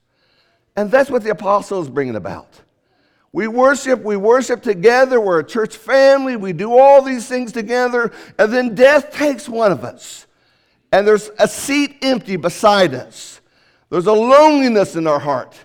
And 0.76 0.92
that's 0.92 1.10
what 1.10 1.24
the 1.24 1.32
apostle 1.32 1.82
is 1.82 1.90
bringing 1.90 2.18
about. 2.18 2.60
We 3.34 3.48
worship, 3.48 4.04
we 4.04 4.18
worship 4.18 4.62
together. 4.62 5.22
We're 5.22 5.40
a 5.40 5.46
church 5.46 5.78
family. 5.78 6.36
We 6.36 6.52
do 6.54 6.78
all 6.78 7.02
these 7.02 7.28
things 7.28 7.52
together. 7.52 8.12
And 8.38 8.52
then 8.52 8.76
death 8.76 9.12
takes 9.12 9.48
one 9.48 9.72
of 9.72 9.84
us. 9.84 10.28
And 10.92 11.08
there's 11.08 11.30
a 11.40 11.48
seat 11.48 11.98
empty 12.02 12.36
beside 12.36 12.94
us. 12.94 13.40
There's 13.90 14.08
a 14.08 14.14
loneliness 14.14 14.96
in 14.96 15.08
our 15.08 15.20
heart. 15.20 15.58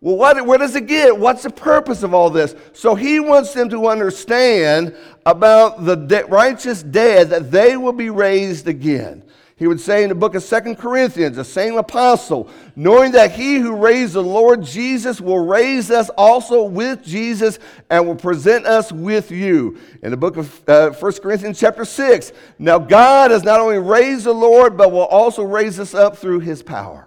Well, 0.00 0.16
what, 0.16 0.44
where 0.44 0.58
does 0.58 0.76
it 0.76 0.86
get? 0.86 1.18
What's 1.18 1.44
the 1.44 1.50
purpose 1.50 2.02
of 2.02 2.12
all 2.12 2.28
this? 2.30 2.54
So 2.74 2.94
he 2.94 3.20
wants 3.20 3.54
them 3.54 3.70
to 3.70 3.88
understand 3.88 4.94
about 5.24 5.84
the 5.84 5.94
de- 5.94 6.26
righteous 6.26 6.82
dead 6.82 7.30
that 7.30 7.50
they 7.50 7.76
will 7.76 7.92
be 7.92 8.10
raised 8.10 8.68
again. 8.68 9.22
He 9.56 9.68
would 9.68 9.80
say 9.80 10.02
in 10.02 10.08
the 10.08 10.16
book 10.16 10.34
of 10.34 10.42
Second 10.42 10.76
Corinthians, 10.76 11.36
the 11.36 11.44
same 11.44 11.76
apostle, 11.76 12.48
knowing 12.74 13.12
that 13.12 13.30
he 13.30 13.56
who 13.56 13.76
raised 13.76 14.14
the 14.14 14.22
Lord 14.22 14.64
Jesus 14.64 15.20
will 15.20 15.46
raise 15.46 15.92
us 15.92 16.08
also 16.10 16.64
with 16.64 17.04
Jesus 17.04 17.60
and 17.88 18.04
will 18.04 18.16
present 18.16 18.66
us 18.66 18.90
with 18.90 19.30
you. 19.30 19.78
In 20.02 20.10
the 20.10 20.16
book 20.16 20.36
of 20.36 20.68
uh, 20.68 20.90
1 20.90 21.12
Corinthians, 21.14 21.60
chapter 21.60 21.84
6, 21.84 22.32
now 22.58 22.80
God 22.80 23.30
has 23.30 23.44
not 23.44 23.60
only 23.60 23.78
raised 23.78 24.24
the 24.24 24.32
Lord, 24.32 24.76
but 24.76 24.90
will 24.90 25.06
also 25.06 25.44
raise 25.44 25.78
us 25.78 25.94
up 25.94 26.16
through 26.16 26.40
his 26.40 26.60
power. 26.60 27.06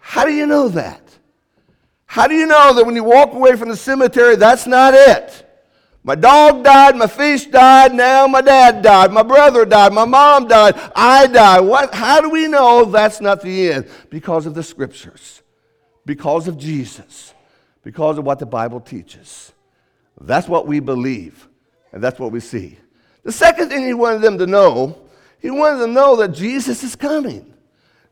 How 0.00 0.24
do 0.24 0.32
you 0.32 0.46
know 0.46 0.68
that? 0.70 1.00
How 2.06 2.26
do 2.26 2.34
you 2.34 2.46
know 2.46 2.74
that 2.74 2.84
when 2.84 2.96
you 2.96 3.04
walk 3.04 3.32
away 3.32 3.54
from 3.54 3.68
the 3.68 3.76
cemetery, 3.76 4.34
that's 4.34 4.66
not 4.66 4.94
it? 4.94 5.46
My 6.02 6.14
dog 6.14 6.64
died, 6.64 6.96
my 6.96 7.06
fish 7.06 7.44
died, 7.46 7.94
now 7.94 8.26
my 8.26 8.40
dad 8.40 8.82
died, 8.82 9.12
my 9.12 9.22
brother 9.22 9.66
died, 9.66 9.92
my 9.92 10.06
mom 10.06 10.48
died, 10.48 10.74
I 10.96 11.26
died. 11.26 11.60
What, 11.60 11.94
how 11.94 12.22
do 12.22 12.30
we 12.30 12.48
know 12.48 12.86
that's 12.86 13.20
not 13.20 13.42
the 13.42 13.72
end? 13.72 13.88
Because 14.08 14.46
of 14.46 14.54
the 14.54 14.62
scriptures, 14.62 15.42
because 16.06 16.48
of 16.48 16.56
Jesus, 16.56 17.34
because 17.82 18.16
of 18.16 18.24
what 18.24 18.38
the 18.38 18.46
Bible 18.46 18.80
teaches. 18.80 19.52
That's 20.18 20.48
what 20.48 20.66
we 20.66 20.80
believe, 20.80 21.48
and 21.92 22.02
that's 22.02 22.18
what 22.18 22.32
we 22.32 22.40
see. 22.40 22.78
The 23.22 23.32
second 23.32 23.68
thing 23.68 23.84
he 23.84 23.94
wanted 23.94 24.22
them 24.22 24.38
to 24.38 24.46
know, 24.46 24.98
he 25.38 25.50
wanted 25.50 25.80
them 25.80 25.90
to 25.90 25.94
know 25.94 26.16
that 26.16 26.28
Jesus 26.28 26.82
is 26.82 26.96
coming. 26.96 27.54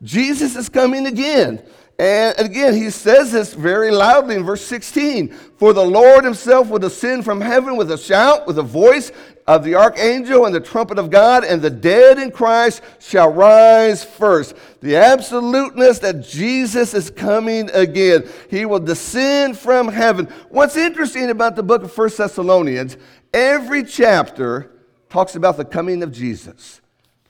Jesus 0.03 0.57
is 0.57 0.69
coming 0.69 1.07
again. 1.07 1.63
And 1.99 2.39
again, 2.39 2.75
he 2.75 2.91
says 2.91 3.33
this 3.33 3.55
very 3.55 3.91
loudly 3.91 4.37
in 4.37 4.45
verse 4.45 4.65
16 4.65 5.31
For 5.31 5.73
the 5.73 5.85
Lord 5.85 6.25
himself 6.25 6.69
will 6.69 6.79
descend 6.79 7.25
from 7.25 7.41
heaven 7.41 7.77
with 7.77 7.91
a 7.91 7.99
shout, 7.99 8.47
with 8.47 8.59
a 8.59 8.63
voice 8.63 9.11
of 9.49 9.65
the 9.65 9.75
archangel 9.75 10.47
and 10.47 10.55
the 10.55 10.61
trumpet 10.61 10.99
of 10.99 11.11
God, 11.11 11.43
and 11.43 11.61
the 11.61 11.71
dead 11.71 12.19
in 12.19 12.31
Christ 12.31 12.83
shall 13.01 13.33
rise 13.33 14.05
first. 14.05 14.55
The 14.81 14.95
absoluteness 14.95 15.99
that 15.99 16.23
Jesus 16.23 16.95
is 16.95 17.11
coming 17.11 17.69
again. 17.71 18.29
He 18.49 18.65
will 18.65 18.79
descend 18.79 19.59
from 19.59 19.89
heaven. 19.89 20.27
What's 20.51 20.77
interesting 20.77 21.31
about 21.31 21.57
the 21.57 21.65
book 21.65 21.83
of 21.83 21.91
First 21.91 22.19
Thessalonians, 22.19 22.97
every 23.35 23.83
chapter 23.83 24.71
talks 25.09 25.35
about 25.35 25.57
the 25.57 25.65
coming 25.65 26.05
of 26.05 26.13
Jesus. 26.13 26.81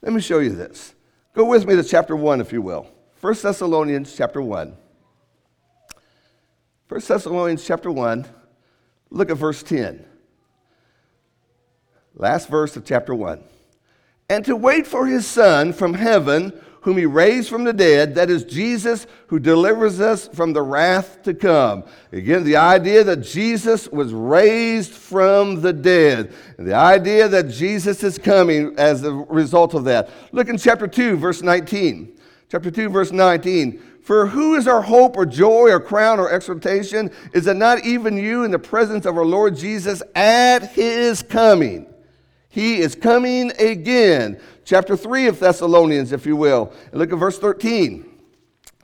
Let 0.03 0.13
me 0.13 0.21
show 0.21 0.39
you 0.39 0.51
this. 0.51 0.93
Go 1.33 1.45
with 1.45 1.65
me 1.65 1.75
to 1.75 1.83
chapter 1.83 2.15
1, 2.15 2.39
if 2.39 2.53
you 2.53 2.61
will. 2.61 2.85
1 3.21 3.33
Thessalonians 3.41 4.15
chapter 4.15 4.41
1. 4.41 4.77
1 6.87 7.01
Thessalonians 7.01 7.65
chapter 7.65 7.91
1, 7.91 8.25
look 9.09 9.29
at 9.29 9.35
verse 9.35 9.61
10. 9.61 10.05
Last 12.15 12.47
verse 12.47 12.77
of 12.77 12.85
chapter 12.85 13.13
1. 13.13 13.43
And 14.29 14.45
to 14.45 14.55
wait 14.55 14.87
for 14.87 15.05
his 15.05 15.27
Son 15.27 15.73
from 15.73 15.95
heaven, 15.95 16.53
whom 16.81 16.97
he 16.97 17.05
raised 17.05 17.49
from 17.49 17.65
the 17.65 17.73
dead, 17.73 18.15
that 18.15 18.29
is 18.29 18.45
Jesus, 18.45 19.05
who 19.27 19.37
delivers 19.37 19.99
us 19.99 20.29
from 20.29 20.53
the 20.53 20.61
wrath 20.61 21.21
to 21.23 21.33
come. 21.33 21.83
Again, 22.13 22.45
the 22.45 22.55
idea 22.55 23.03
that 23.03 23.17
Jesus 23.17 23.89
was 23.89 24.13
raised 24.13 24.93
from 24.93 25.59
the 25.59 25.73
dead, 25.73 26.33
and 26.57 26.65
the 26.65 26.73
idea 26.73 27.27
that 27.27 27.49
Jesus 27.49 28.01
is 28.01 28.17
coming 28.17 28.75
as 28.77 29.03
a 29.03 29.11
result 29.11 29.73
of 29.73 29.83
that. 29.83 30.09
Look 30.31 30.47
in 30.47 30.57
chapter 30.57 30.87
2, 30.87 31.17
verse 31.17 31.41
19 31.41 32.15
chapter 32.49 32.71
2, 32.71 32.89
verse 32.89 33.11
19. 33.11 33.81
For 34.01 34.25
who 34.25 34.55
is 34.55 34.67
our 34.67 34.81
hope 34.81 35.17
or 35.17 35.25
joy 35.25 35.69
or 35.69 35.79
crown 35.79 36.19
or 36.19 36.31
exhortation? 36.31 37.11
Is 37.33 37.47
it 37.47 37.55
not 37.55 37.85
even 37.85 38.17
you 38.17 38.43
in 38.43 38.51
the 38.51 38.59
presence 38.59 39.05
of 39.05 39.17
our 39.17 39.25
Lord 39.25 39.55
Jesus 39.55 40.01
at 40.15 40.71
his 40.71 41.21
coming? 41.21 41.85
He 42.49 42.79
is 42.79 42.95
coming 42.95 43.51
again. 43.59 44.39
Chapter 44.65 44.97
3 44.97 45.27
of 45.27 45.39
Thessalonians, 45.39 46.11
if 46.11 46.25
you 46.25 46.35
will. 46.35 46.73
And 46.91 46.99
look 46.99 47.13
at 47.13 47.19
verse 47.19 47.37
13. 47.37 48.05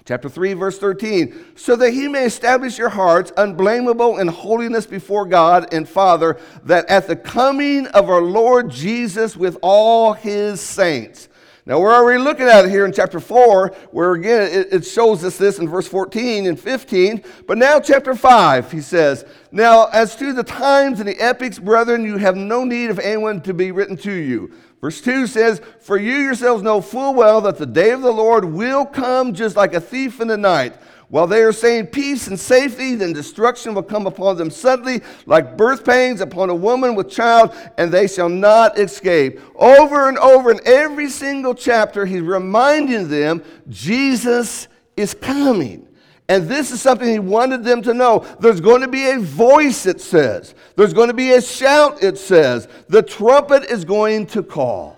Chapter 0.06 0.30
3, 0.30 0.54
verse 0.54 0.78
13. 0.78 1.34
So 1.56 1.76
that 1.76 1.90
he 1.90 2.08
may 2.08 2.26
establish 2.26 2.78
your 2.78 2.90
hearts 2.90 3.32
unblameable 3.38 4.20
in 4.20 4.28
holiness 4.28 4.86
before 4.86 5.26
God 5.26 5.74
and 5.74 5.90
Father, 5.90 6.38
that 6.64 6.86
at 6.86 7.08
the 7.08 7.16
coming 7.16 7.88
of 7.88 8.08
our 8.08 8.22
Lord 8.22 8.70
Jesus 8.70 9.36
with 9.36 9.58
all 9.64 10.14
his 10.14 10.62
saints, 10.62 11.28
now, 11.68 11.80
we're 11.80 11.96
already 11.96 12.22
looking 12.22 12.48
at 12.48 12.66
it 12.66 12.70
here 12.70 12.86
in 12.86 12.94
chapter 12.94 13.20
4, 13.20 13.70
where 13.90 14.14
again 14.14 14.44
it, 14.52 14.68
it, 14.72 14.86
shows 14.86 15.24
us 15.24 15.36
this 15.40 15.58
in 15.58 15.68
verse 15.68 15.88
14 15.88 16.46
and 16.46 16.60
15. 16.60 17.24
But 17.48 17.58
now, 17.58 17.80
chapter 17.80 18.14
5, 18.14 18.72
he 18.72 18.82
says, 18.82 19.26
Now, 19.52 19.88
as 19.88 20.16
to 20.18 20.32
the 20.32 20.44
times 20.44 21.00
and 21.00 21.10
the 21.10 21.20
epochs, 21.20 21.58
brethren, 21.58 22.04
you 22.04 22.18
have 22.18 22.38
no 22.38 22.66
need 22.66 22.92
of 22.92 23.00
anyone 23.00 23.42
to 23.42 23.54
be 23.54 23.72
written 23.72 23.98
to 23.98 24.12
you. 24.12 24.54
Verse 24.80 25.02
2 25.02 25.26
says, 25.26 25.60
For 25.82 25.98
you 25.98 26.18
yourselves 26.18 26.62
know 26.62 26.82
full 26.82 27.16
well 27.16 27.42
that 27.42 27.58
the 27.58 27.66
day 27.66 27.90
of 27.90 28.04
the 28.04 28.14
Lord 28.14 28.46
will 28.46 28.86
come 28.86 29.34
just 29.34 29.56
like 29.56 29.74
a 29.74 29.82
thief 29.82 30.22
in 30.22 30.28
the 30.28 30.38
night. 30.38 30.76
While 31.10 31.28
they 31.28 31.44
are 31.44 31.52
saying 31.52 31.88
peace 31.88 32.28
and 32.28 32.40
safety, 32.40 32.96
then 32.96 33.14
destruction 33.14 33.74
will 33.74 33.84
come 33.84 34.08
upon 34.08 34.38
them 34.38 34.50
suddenly, 34.50 35.02
like 35.26 35.56
birth 35.56 35.86
pains 35.86 36.20
upon 36.20 36.50
a 36.50 36.56
woman 36.56 36.96
with 36.96 37.10
child, 37.10 37.56
and 37.78 37.92
they 37.92 38.08
shall 38.08 38.30
not 38.30 38.80
escape. 38.80 39.40
Over 39.56 40.10
and 40.10 40.18
over 40.18 40.52
in 40.52 40.60
every 40.66 41.10
single 41.10 41.54
chapter, 41.54 42.06
he's 42.06 42.22
reminding 42.22 43.08
them 43.08 43.44
Jesus 43.70 44.68
is 44.98 45.14
coming. 45.14 45.88
And 46.28 46.50
this 46.50 46.72
is 46.72 46.82
something 46.82 47.08
he 47.08 47.20
wanted 47.20 47.64
them 47.64 47.84
to 47.84 47.94
know. 47.94 48.26
There's 48.40 48.60
going 48.60 48.82
to 48.82 48.88
be 48.88 49.12
a 49.12 49.20
voice, 49.20 49.86
it 49.86 50.02
says. 50.02 50.56
There's 50.76 50.94
going 50.94 51.10
to 51.10 51.14
be 51.14 51.34
a 51.34 51.42
shout, 51.42 52.04
it 52.04 52.18
says. 52.18 52.68
The 52.88 53.04
trumpet 53.04 53.66
is 53.66 53.86
going 53.86 54.26
to 54.28 54.42
call. 54.42 54.98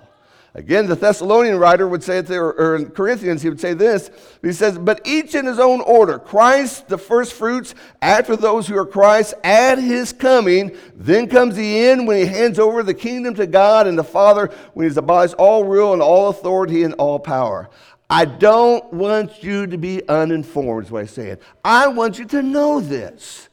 Again, 0.58 0.88
the 0.88 0.96
Thessalonian 0.96 1.60
writer 1.60 1.88
would 1.88 2.02
say 2.02 2.18
it 2.18 2.26
there, 2.26 2.48
or 2.48 2.78
in 2.78 2.90
Corinthians, 2.90 3.44
he 3.44 3.50
would 3.50 3.60
say 3.60 3.76
this. 3.76 4.10
He 4.42 4.52
says, 4.52 4.80
But 4.80 5.02
each 5.06 5.36
in 5.36 5.46
his 5.46 5.60
own 5.60 5.82
order 5.82 6.18
Christ, 6.18 6.88
the 6.88 6.98
first 6.98 7.34
fruits, 7.34 7.76
after 8.02 8.36
those 8.36 8.68
who 8.68 8.76
are 8.76 8.86
Christ, 8.86 9.36
at 9.44 9.78
his 9.78 10.12
coming. 10.12 10.76
Then 10.96 11.28
comes 11.28 11.56
the 11.56 11.86
end 11.86 12.08
when 12.08 12.18
he 12.18 12.26
hands 12.26 12.58
over 12.58 12.82
the 12.82 12.96
kingdom 12.96 13.36
to 13.36 13.46
God 13.46 13.86
and 13.86 14.00
the 14.00 14.04
Father, 14.04 14.50
when 14.74 14.88
he's 14.88 14.98
abolished 14.98 15.36
all 15.36 15.64
rule 15.64 15.94
and 15.94 16.02
all 16.02 16.30
authority 16.30 16.82
and 16.82 16.96
all 16.96 17.20
power. 17.20 17.70
I 18.10 18.26
don't 18.26 18.92
want 18.92 19.44
you 19.44 19.68
to 19.68 19.78
be 19.78 20.10
uninformed, 20.10 20.86
is 20.88 20.92
what 20.92 21.04
I 21.04 21.06
say. 21.06 21.38
I 21.64 21.88
want 21.88 22.18
you 22.18 22.26
to 22.26 22.42
know 22.42 22.80
this. 22.80 23.47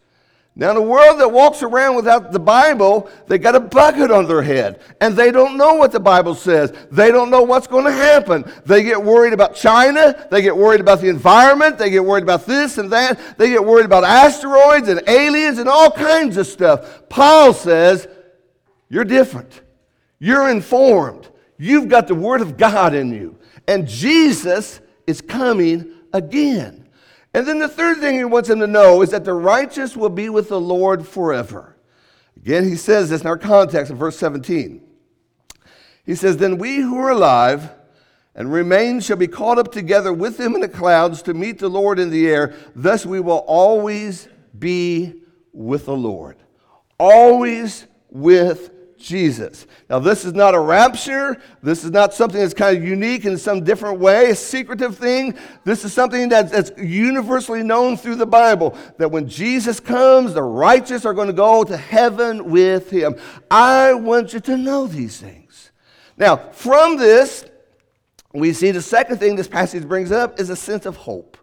Now, 0.56 0.70
in 0.70 0.76
a 0.76 0.82
world 0.82 1.18
that 1.18 1.32
walks 1.32 1.64
around 1.64 1.96
without 1.96 2.30
the 2.30 2.38
Bible, 2.38 3.10
they 3.26 3.38
got 3.38 3.56
a 3.56 3.60
bucket 3.60 4.12
on 4.12 4.28
their 4.28 4.42
head 4.42 4.80
and 5.00 5.16
they 5.16 5.32
don't 5.32 5.56
know 5.56 5.74
what 5.74 5.90
the 5.90 5.98
Bible 5.98 6.36
says. 6.36 6.72
They 6.92 7.10
don't 7.10 7.28
know 7.28 7.42
what's 7.42 7.66
going 7.66 7.86
to 7.86 7.92
happen. 7.92 8.44
They 8.64 8.84
get 8.84 9.02
worried 9.02 9.32
about 9.32 9.56
China. 9.56 10.28
They 10.30 10.42
get 10.42 10.56
worried 10.56 10.80
about 10.80 11.00
the 11.00 11.08
environment. 11.08 11.76
They 11.76 11.90
get 11.90 12.04
worried 12.04 12.22
about 12.22 12.46
this 12.46 12.78
and 12.78 12.92
that. 12.92 13.36
They 13.36 13.48
get 13.48 13.64
worried 13.64 13.84
about 13.84 14.04
asteroids 14.04 14.88
and 14.88 15.02
aliens 15.08 15.58
and 15.58 15.68
all 15.68 15.90
kinds 15.90 16.36
of 16.36 16.46
stuff. 16.46 17.08
Paul 17.08 17.52
says, 17.52 18.06
You're 18.88 19.04
different. 19.04 19.60
You're 20.20 20.48
informed. 20.48 21.28
You've 21.58 21.88
got 21.88 22.06
the 22.06 22.14
Word 22.14 22.40
of 22.40 22.56
God 22.56 22.94
in 22.94 23.12
you. 23.12 23.38
And 23.66 23.88
Jesus 23.88 24.80
is 25.04 25.20
coming 25.20 25.94
again. 26.12 26.83
And 27.34 27.46
then 27.46 27.58
the 27.58 27.68
third 27.68 27.98
thing 27.98 28.14
he 28.14 28.24
wants 28.24 28.48
him 28.48 28.60
to 28.60 28.66
know 28.68 29.02
is 29.02 29.10
that 29.10 29.24
the 29.24 29.34
righteous 29.34 29.96
will 29.96 30.08
be 30.08 30.28
with 30.28 30.48
the 30.48 30.60
Lord 30.60 31.06
forever. 31.06 31.76
Again, 32.36 32.64
he 32.64 32.76
says 32.76 33.10
this 33.10 33.22
in 33.22 33.26
our 33.26 33.36
context 33.36 33.90
in 33.90 33.96
verse 33.96 34.16
17. 34.16 34.80
He 36.06 36.14
says, 36.14 36.36
Then 36.36 36.58
we 36.58 36.76
who 36.76 36.96
are 36.98 37.10
alive 37.10 37.70
and 38.36 38.52
remain 38.52 39.00
shall 39.00 39.16
be 39.16 39.26
caught 39.26 39.58
up 39.58 39.72
together 39.72 40.12
with 40.12 40.38
him 40.38 40.54
in 40.54 40.60
the 40.60 40.68
clouds 40.68 41.22
to 41.22 41.34
meet 41.34 41.58
the 41.58 41.68
Lord 41.68 41.98
in 41.98 42.10
the 42.10 42.28
air. 42.28 42.54
Thus 42.74 43.04
we 43.04 43.18
will 43.18 43.44
always 43.48 44.28
be 44.56 45.14
with 45.52 45.86
the 45.86 45.96
Lord. 45.96 46.36
Always 46.98 47.86
with 48.10 48.70
Jesus. 49.04 49.66
Now, 49.88 49.98
this 49.98 50.24
is 50.24 50.32
not 50.32 50.54
a 50.54 50.60
rapture. 50.60 51.40
This 51.62 51.84
is 51.84 51.90
not 51.90 52.14
something 52.14 52.40
that's 52.40 52.54
kind 52.54 52.76
of 52.76 52.82
unique 52.82 53.24
in 53.24 53.36
some 53.36 53.62
different 53.62 54.00
way, 54.00 54.30
a 54.30 54.34
secretive 54.34 54.96
thing. 54.96 55.36
This 55.64 55.84
is 55.84 55.92
something 55.92 56.28
that's, 56.28 56.50
that's 56.50 56.72
universally 56.78 57.62
known 57.62 57.96
through 57.96 58.16
the 58.16 58.26
Bible 58.26 58.76
that 58.98 59.10
when 59.10 59.28
Jesus 59.28 59.78
comes, 59.78 60.34
the 60.34 60.42
righteous 60.42 61.04
are 61.04 61.14
going 61.14 61.28
to 61.28 61.34
go 61.34 61.62
to 61.64 61.76
heaven 61.76 62.50
with 62.50 62.90
him. 62.90 63.16
I 63.50 63.94
want 63.94 64.32
you 64.32 64.40
to 64.40 64.56
know 64.56 64.86
these 64.86 65.20
things. 65.20 65.70
Now, 66.16 66.36
from 66.52 66.96
this, 66.96 67.44
we 68.32 68.52
see 68.52 68.70
the 68.70 68.82
second 68.82 69.18
thing 69.18 69.36
this 69.36 69.48
passage 69.48 69.86
brings 69.86 70.10
up 70.10 70.40
is 70.40 70.50
a 70.50 70.56
sense 70.56 70.86
of 70.86 70.96
hope. 70.96 71.36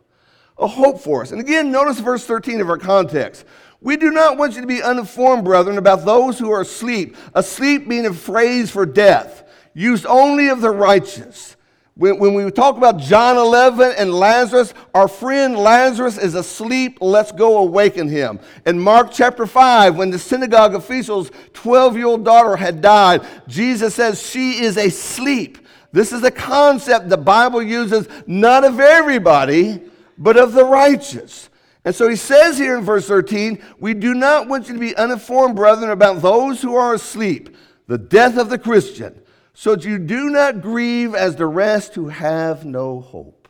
A 0.58 0.68
hope 0.68 1.00
for 1.00 1.22
us. 1.22 1.32
And 1.32 1.40
again, 1.40 1.72
notice 1.72 2.00
verse 2.00 2.26
13 2.26 2.60
of 2.62 2.70
our 2.70 2.78
context. 2.78 3.46
We 3.82 3.98
do 3.98 4.12
not 4.12 4.38
want 4.38 4.54
you 4.56 4.62
to 4.62 4.68
be 4.68 4.84
uninformed, 4.84 5.44
brethren, 5.44 5.80
about 5.80 6.06
those 6.06 6.38
who 6.38 6.52
are 6.52 6.62
asleep. 6.62 7.18
Asleep 7.34 7.90
being 7.90 8.06
a 8.06 8.14
phrase 8.14 8.70
for 8.70 8.86
death, 8.86 9.50
used 9.74 10.06
only 10.06 10.50
of 10.50 10.62
the 10.62 10.70
righteous. 10.70 11.58
When, 11.96 12.20
when, 12.20 12.34
we 12.34 12.50
talk 12.52 12.78
about 12.78 13.00
John 13.00 13.38
11 13.38 13.96
and 13.98 14.14
Lazarus, 14.14 14.74
our 14.94 15.08
friend 15.08 15.58
Lazarus 15.58 16.18
is 16.18 16.36
asleep. 16.36 17.00
Let's 17.02 17.32
go 17.32 17.58
awaken 17.58 18.08
him. 18.08 18.40
In 18.66 18.80
Mark 18.80 19.12
chapter 19.12 19.46
5, 19.46 19.98
when 19.98 20.10
the 20.10 20.20
synagogue 20.20 20.74
official's 20.74 21.32
12 21.54 21.98
year 21.98 22.06
old 22.06 22.24
daughter 22.24 22.56
had 22.56 22.82
died, 22.82 23.26
Jesus 23.48 23.96
says 23.96 24.22
she 24.26 24.62
is 24.62 24.78
asleep. 24.78 25.58
This 25.92 26.14
is 26.14 26.24
a 26.24 26.32
concept 26.32 27.10
the 27.10 27.18
Bible 27.18 27.62
uses 27.62 28.08
not 28.26 28.64
of 28.64 28.80
everybody, 28.80 29.82
but 30.18 30.38
of 30.38 30.54
the 30.54 30.64
righteous. 30.64 31.50
And 31.84 31.96
so 31.96 32.08
he 32.08 32.16
says 32.16 32.58
here 32.58 32.78
in 32.78 32.84
verse 32.84 33.08
13, 33.08 33.62
We 33.80 33.94
do 33.94 34.14
not 34.14 34.48
want 34.48 34.68
you 34.68 34.76
to 34.76 34.80
be 34.80 34.96
uninformed, 34.96 35.56
brethren, 35.56 35.90
about 35.90 36.22
those 36.22 36.62
who 36.62 36.76
are 36.76 36.94
asleep, 36.94 37.56
the 37.88 37.98
death 37.98 38.38
of 38.38 38.50
the 38.50 38.60
Christian, 38.60 39.22
so 39.54 39.76
that 39.76 39.86
you 39.86 39.98
do 39.98 40.30
not 40.30 40.62
grieve 40.62 41.16
as 41.16 41.36
the 41.36 41.48
rest 41.48 41.96
who 41.96 42.10
have 42.10 42.66
no 42.66 43.02
hope. 43.02 43.50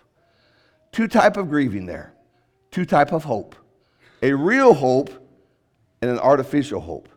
Two 0.92 1.08
type 1.08 1.38
of 1.38 1.50
grieving 1.50 1.86
there. 1.86 2.14
two 2.72 2.86
type 2.86 3.12
of 3.12 3.24
hope 3.26 3.56
a 4.24 4.34
real 4.34 4.74
hope 4.74 5.10
and 6.02 6.12
an 6.12 6.20
artificial 6.20 6.80
hope. 6.80 7.10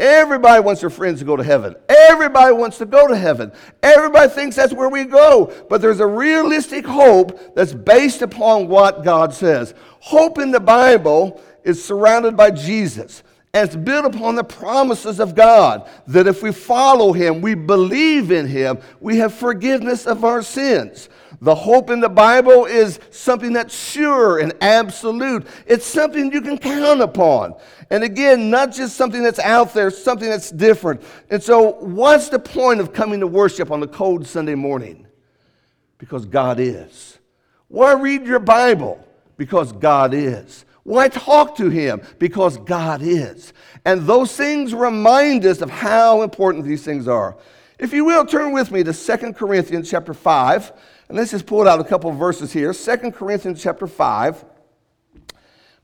Everybody 0.00 0.62
wants 0.62 0.80
their 0.80 0.88
friends 0.88 1.18
to 1.18 1.26
go 1.26 1.36
to 1.36 1.42
heaven. 1.44 1.76
Everybody 1.86 2.54
wants 2.54 2.78
to 2.78 2.86
go 2.86 3.06
to 3.06 3.14
heaven. 3.14 3.52
Everybody 3.82 4.30
thinks 4.30 4.56
that's 4.56 4.72
where 4.72 4.88
we 4.88 5.04
go. 5.04 5.52
But 5.68 5.82
there's 5.82 6.00
a 6.00 6.06
realistic 6.06 6.86
hope 6.86 7.54
that's 7.54 7.74
based 7.74 8.22
upon 8.22 8.66
what 8.66 9.04
God 9.04 9.34
says. 9.34 9.74
Hope 10.00 10.38
in 10.38 10.52
the 10.52 10.60
Bible 10.60 11.38
is 11.64 11.84
surrounded 11.84 12.34
by 12.34 12.50
Jesus. 12.50 13.22
And 13.52 13.66
it's 13.66 13.76
built 13.76 14.06
upon 14.06 14.36
the 14.36 14.44
promises 14.44 15.20
of 15.20 15.34
God 15.34 15.86
that 16.06 16.26
if 16.26 16.42
we 16.42 16.50
follow 16.50 17.12
Him, 17.12 17.42
we 17.42 17.54
believe 17.54 18.30
in 18.30 18.46
Him, 18.46 18.78
we 19.00 19.18
have 19.18 19.34
forgiveness 19.34 20.06
of 20.06 20.24
our 20.24 20.42
sins. 20.42 21.10
The 21.42 21.54
hope 21.54 21.88
in 21.88 22.00
the 22.00 22.08
Bible 22.08 22.66
is 22.66 23.00
something 23.10 23.54
that's 23.54 23.74
sure 23.74 24.38
and 24.38 24.52
absolute. 24.60 25.46
It's 25.66 25.86
something 25.86 26.30
you 26.32 26.42
can 26.42 26.58
count 26.58 27.00
upon. 27.00 27.54
And 27.88 28.04
again, 28.04 28.50
not 28.50 28.72
just 28.72 28.94
something 28.94 29.22
that's 29.22 29.38
out 29.38 29.72
there, 29.72 29.90
something 29.90 30.28
that's 30.28 30.50
different. 30.50 31.02
And 31.30 31.42
so, 31.42 31.76
what's 31.80 32.28
the 32.28 32.38
point 32.38 32.80
of 32.80 32.92
coming 32.92 33.20
to 33.20 33.26
worship 33.26 33.70
on 33.70 33.82
a 33.82 33.86
cold 33.86 34.26
Sunday 34.26 34.54
morning? 34.54 35.06
Because 35.96 36.26
God 36.26 36.60
is. 36.60 37.18
Why 37.68 37.94
read 37.94 38.26
your 38.26 38.38
Bible? 38.38 39.02
Because 39.38 39.72
God 39.72 40.12
is. 40.12 40.66
Why 40.82 41.08
talk 41.08 41.56
to 41.56 41.70
Him? 41.70 42.02
Because 42.18 42.58
God 42.58 43.00
is. 43.00 43.54
And 43.86 44.06
those 44.06 44.36
things 44.36 44.74
remind 44.74 45.46
us 45.46 45.62
of 45.62 45.70
how 45.70 46.20
important 46.20 46.64
these 46.64 46.84
things 46.84 47.08
are. 47.08 47.38
If 47.78 47.94
you 47.94 48.04
will, 48.04 48.26
turn 48.26 48.52
with 48.52 48.70
me 48.70 48.82
to 48.84 48.92
2 48.92 49.32
Corinthians 49.32 49.90
chapter 49.90 50.12
5. 50.12 50.72
And 51.10 51.18
let's 51.18 51.32
just 51.32 51.44
pull 51.44 51.66
out 51.66 51.80
a 51.80 51.84
couple 51.84 52.12
verses 52.12 52.52
here. 52.52 52.72
2 52.72 53.10
Corinthians 53.10 53.60
chapter 53.60 53.88
5. 53.88 54.44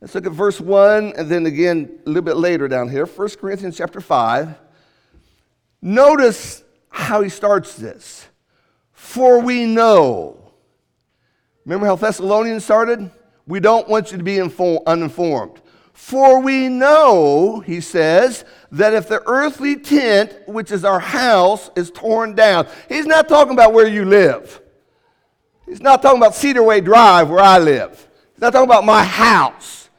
Let's 0.01 0.15
look 0.15 0.25
at 0.25 0.31
verse 0.31 0.61
1 0.61 1.15
and 1.17 1.29
then 1.29 1.47
again 1.47 1.99
a 2.07 2.09
little 2.09 2.23
bit 2.23 2.37
later 2.37 2.69
down 2.69 2.89
here. 2.89 3.07
1 3.07 3.29
Corinthians 3.31 3.77
chapter 3.77 4.01
5. 4.01 4.55
Notice 5.83 6.63
how 6.91 7.23
he 7.23 7.29
starts 7.29 7.75
this. 7.75 8.29
For 8.93 9.41
we 9.41 9.67
know. 9.67 10.53
Remember 11.65 11.87
how 11.87 11.97
Thessalonians 11.97 12.63
started? 12.63 13.11
We 13.49 13.59
don't 13.59 13.89
want 13.89 14.13
you 14.13 14.19
to 14.19 14.23
be 14.23 14.41
uninformed. 14.41 15.61
For 15.93 16.39
we 16.41 16.69
know, 16.69 17.59
he 17.67 17.81
says, 17.81 18.45
that 18.71 18.95
if 18.95 19.09
the 19.09 19.21
earthly 19.27 19.75
tent, 19.75 20.39
which 20.47 20.71
is 20.71 20.85
our 20.85 21.01
house, 21.01 21.69
is 21.75 21.91
torn 21.91 22.37
down, 22.37 22.69
he's 22.89 23.07
not 23.07 23.29
talking 23.29 23.55
about 23.55 23.73
where 23.73 23.89
you 23.89 24.05
live. 24.05 24.61
He's 25.67 25.81
not 25.81 26.01
talking 26.01 26.19
about 26.19 26.33
Cedarway 26.33 26.85
Drive 26.85 27.29
where 27.29 27.41
I 27.41 27.59
live. 27.59 28.09
He's 28.33 28.41
not 28.41 28.53
talking 28.53 28.69
about 28.69 28.85
my 28.85 29.03
house. 29.05 29.91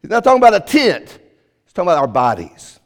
He's 0.00 0.10
not 0.10 0.24
talking 0.24 0.42
about 0.42 0.54
a 0.54 0.60
tent. 0.60 1.18
He's 1.64 1.72
talking 1.72 1.88
about 1.88 1.98
our 1.98 2.08
bodies. 2.08 2.80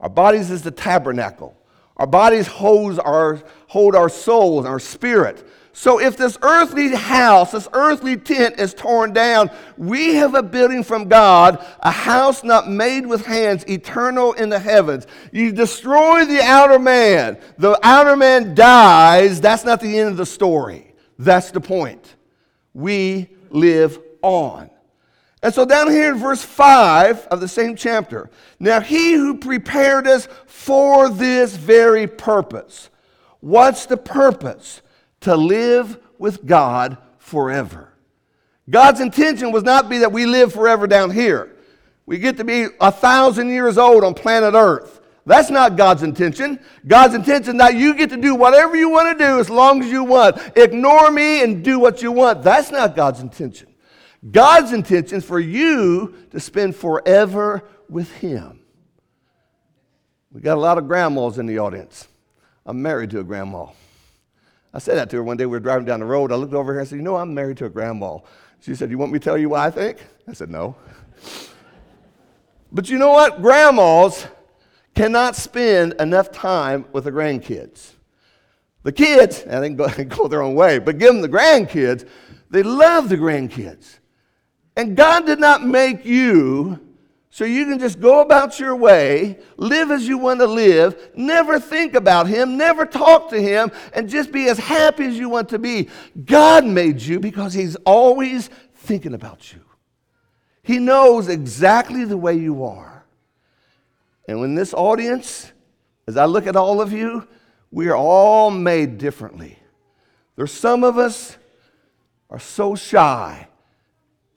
Our 0.00 0.10
bodies 0.10 0.50
is 0.50 0.62
the 0.62 0.70
tabernacle. 0.70 1.56
Our 1.96 2.06
bodies 2.06 2.46
hold 2.46 2.98
our, 2.98 3.42
hold 3.68 3.94
our 3.94 4.08
souls 4.08 4.64
and 4.64 4.68
our 4.68 4.80
spirit. 4.80 5.48
So 5.72 6.00
if 6.00 6.16
this 6.16 6.38
earthly 6.42 6.94
house, 6.94 7.52
this 7.52 7.68
earthly 7.72 8.16
tent 8.16 8.60
is 8.60 8.74
torn 8.74 9.12
down, 9.12 9.50
we 9.76 10.14
have 10.14 10.34
a 10.34 10.42
building 10.42 10.84
from 10.84 11.08
God, 11.08 11.64
a 11.80 11.90
house 11.90 12.44
not 12.44 12.70
made 12.70 13.06
with 13.06 13.26
hands, 13.26 13.64
eternal 13.64 14.34
in 14.34 14.50
the 14.50 14.58
heavens. 14.58 15.06
You 15.32 15.50
destroy 15.50 16.24
the 16.26 16.40
outer 16.42 16.78
man, 16.78 17.38
the 17.58 17.78
outer 17.82 18.14
man 18.14 18.54
dies. 18.54 19.40
That's 19.40 19.64
not 19.64 19.80
the 19.80 19.98
end 19.98 20.10
of 20.10 20.16
the 20.16 20.26
story. 20.26 20.93
That's 21.18 21.50
the 21.50 21.60
point. 21.60 22.16
We 22.72 23.28
live 23.50 23.98
on. 24.22 24.70
And 25.42 25.52
so, 25.52 25.66
down 25.66 25.90
here 25.90 26.12
in 26.12 26.18
verse 26.18 26.42
5 26.42 27.26
of 27.26 27.40
the 27.40 27.48
same 27.48 27.76
chapter, 27.76 28.30
now 28.58 28.80
he 28.80 29.12
who 29.12 29.36
prepared 29.36 30.06
us 30.06 30.26
for 30.46 31.10
this 31.10 31.54
very 31.54 32.06
purpose. 32.06 32.88
What's 33.40 33.84
the 33.84 33.98
purpose? 33.98 34.80
To 35.20 35.36
live 35.36 35.98
with 36.18 36.46
God 36.46 36.96
forever. 37.18 37.92
God's 38.68 39.00
intention 39.00 39.52
was 39.52 39.62
not 39.62 39.90
be 39.90 39.98
that 39.98 40.12
we 40.12 40.24
live 40.24 40.52
forever 40.52 40.86
down 40.86 41.10
here. 41.10 41.54
We 42.06 42.18
get 42.18 42.38
to 42.38 42.44
be 42.44 42.68
a 42.80 42.90
thousand 42.90 43.50
years 43.50 43.76
old 43.78 44.04
on 44.04 44.14
planet 44.14 44.54
Earth. 44.54 44.93
That's 45.26 45.50
not 45.50 45.76
God's 45.76 46.02
intention. 46.02 46.60
God's 46.86 47.14
intention 47.14 47.56
that 47.56 47.76
you 47.76 47.94
get 47.94 48.10
to 48.10 48.16
do 48.16 48.34
whatever 48.34 48.76
you 48.76 48.90
want 48.90 49.18
to 49.18 49.24
do 49.24 49.38
as 49.38 49.48
long 49.48 49.82
as 49.82 49.90
you 49.90 50.04
want. 50.04 50.36
Ignore 50.56 51.10
me 51.10 51.42
and 51.42 51.64
do 51.64 51.78
what 51.78 52.02
you 52.02 52.12
want. 52.12 52.42
That's 52.42 52.70
not 52.70 52.94
God's 52.94 53.20
intention. 53.20 53.68
God's 54.30 54.72
intention 54.72 55.18
is 55.18 55.24
for 55.24 55.40
you 55.40 56.14
to 56.30 56.40
spend 56.40 56.76
forever 56.76 57.64
with 57.88 58.12
Him. 58.16 58.60
We 60.30 60.40
got 60.40 60.56
a 60.56 60.60
lot 60.60 60.78
of 60.78 60.88
grandmas 60.88 61.38
in 61.38 61.46
the 61.46 61.58
audience. 61.58 62.08
I'm 62.66 62.82
married 62.82 63.10
to 63.10 63.20
a 63.20 63.24
grandma. 63.24 63.66
I 64.72 64.78
said 64.78 64.96
that 64.96 65.08
to 65.10 65.16
her 65.16 65.22
one 65.22 65.36
day. 65.36 65.46
We 65.46 65.52
were 65.52 65.60
driving 65.60 65.86
down 65.86 66.00
the 66.00 66.06
road. 66.06 66.32
I 66.32 66.34
looked 66.34 66.54
over 66.54 66.72
here 66.72 66.80
and 66.80 66.88
said, 66.88 66.96
You 66.96 67.02
know, 67.02 67.16
I'm 67.16 67.32
married 67.32 67.58
to 67.58 67.66
a 67.66 67.70
grandma. 67.70 68.18
She 68.60 68.74
said, 68.74 68.90
You 68.90 68.98
want 68.98 69.12
me 69.12 69.18
to 69.18 69.24
tell 69.24 69.38
you 69.38 69.50
why 69.50 69.66
I 69.66 69.70
think? 69.70 70.04
I 70.26 70.32
said, 70.32 70.50
No. 70.50 70.74
but 72.72 72.90
you 72.90 72.98
know 72.98 73.12
what? 73.12 73.40
Grandmas 73.40 74.26
cannot 74.94 75.36
spend 75.36 75.94
enough 76.00 76.30
time 76.30 76.84
with 76.92 77.04
the 77.04 77.12
grandkids. 77.12 77.92
The 78.82 78.92
kids, 78.92 79.40
and 79.40 79.64
they 79.64 79.70
go, 79.70 79.88
go 80.04 80.28
their 80.28 80.42
own 80.42 80.54
way, 80.54 80.78
but 80.78 80.98
give 80.98 81.12
them 81.12 81.22
the 81.22 81.28
grandkids, 81.28 82.08
they 82.50 82.62
love 82.62 83.08
the 83.08 83.16
grandkids. 83.16 83.98
And 84.76 84.96
God 84.96 85.26
did 85.26 85.38
not 85.38 85.64
make 85.64 86.04
you 86.04 86.80
so 87.34 87.44
you 87.44 87.66
can 87.66 87.80
just 87.80 87.98
go 87.98 88.20
about 88.20 88.60
your 88.60 88.76
way, 88.76 89.40
live 89.56 89.90
as 89.90 90.06
you 90.06 90.18
want 90.18 90.38
to 90.38 90.46
live, 90.46 91.10
never 91.16 91.58
think 91.58 91.94
about 91.94 92.28
Him, 92.28 92.56
never 92.56 92.86
talk 92.86 93.28
to 93.30 93.42
Him, 93.42 93.72
and 93.92 94.08
just 94.08 94.30
be 94.30 94.48
as 94.48 94.56
happy 94.56 95.04
as 95.06 95.18
you 95.18 95.28
want 95.28 95.48
to 95.48 95.58
be. 95.58 95.88
God 96.24 96.64
made 96.64 97.02
you 97.02 97.18
because 97.18 97.52
He's 97.52 97.74
always 97.84 98.50
thinking 98.76 99.14
about 99.14 99.52
you. 99.52 99.60
He 100.62 100.78
knows 100.78 101.26
exactly 101.26 102.04
the 102.04 102.16
way 102.16 102.36
you 102.36 102.62
are. 102.62 102.93
And 104.26 104.42
in 104.44 104.54
this 104.54 104.72
audience, 104.74 105.52
as 106.06 106.16
I 106.16 106.24
look 106.24 106.46
at 106.46 106.56
all 106.56 106.80
of 106.80 106.92
you, 106.92 107.26
we 107.70 107.88
are 107.88 107.96
all 107.96 108.50
made 108.50 108.98
differently. 108.98 109.58
There's 110.36 110.52
some 110.52 110.84
of 110.84 110.98
us 110.98 111.36
are 112.30 112.38
so 112.38 112.74
shy 112.74 113.48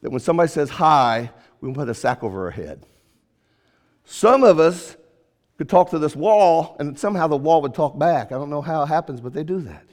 that 0.02 0.10
when 0.10 0.20
somebody 0.20 0.50
says 0.50 0.70
hi, 0.70 1.32
we 1.62 1.74
put 1.74 1.90
a 1.90 1.94
sack 1.94 2.24
over 2.24 2.46
our 2.46 2.52
head. 2.52 2.86
Some 4.04 4.44
of 4.44 4.60
us 4.60 4.96
could 5.58 5.70
talk 5.70 5.90
to 5.90 6.00
this 6.00 6.16
wall 6.16 6.76
and 6.80 6.98
somehow 6.98 7.28
the 7.28 7.38
wall 7.38 7.62
would 7.62 7.74
talk 7.74 7.98
back. 7.98 8.32
I 8.32 8.36
don't 8.36 8.50
know 8.50 8.62
how 8.62 8.84
it 8.84 8.88
happens, 8.88 9.22
but 9.22 9.34
they 9.34 9.44
do 9.44 9.60
that. 9.62 9.86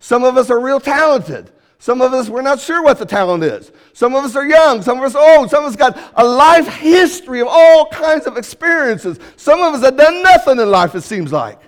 Some 0.00 0.24
of 0.24 0.36
us 0.36 0.50
are 0.50 0.60
real 0.60 0.80
talented. 0.80 1.50
Some 1.84 2.00
of 2.00 2.14
us, 2.14 2.30
we're 2.30 2.40
not 2.40 2.60
sure 2.60 2.82
what 2.82 2.96
the 2.96 3.04
talent 3.04 3.44
is. 3.44 3.70
Some 3.92 4.14
of 4.14 4.24
us 4.24 4.34
are 4.36 4.46
young. 4.46 4.80
Some 4.80 4.96
of 4.96 5.04
us 5.04 5.14
are 5.14 5.36
old. 5.36 5.50
Some 5.50 5.64
of 5.64 5.70
us 5.70 5.76
got 5.76 5.98
a 6.14 6.24
life 6.24 6.66
history 6.66 7.42
of 7.42 7.48
all 7.50 7.90
kinds 7.90 8.26
of 8.26 8.38
experiences. 8.38 9.18
Some 9.36 9.60
of 9.60 9.74
us 9.74 9.82
have 9.82 9.94
done 9.94 10.22
nothing 10.22 10.58
in 10.58 10.70
life, 10.70 10.94
it 10.94 11.02
seems 11.02 11.30
like. 11.30 11.60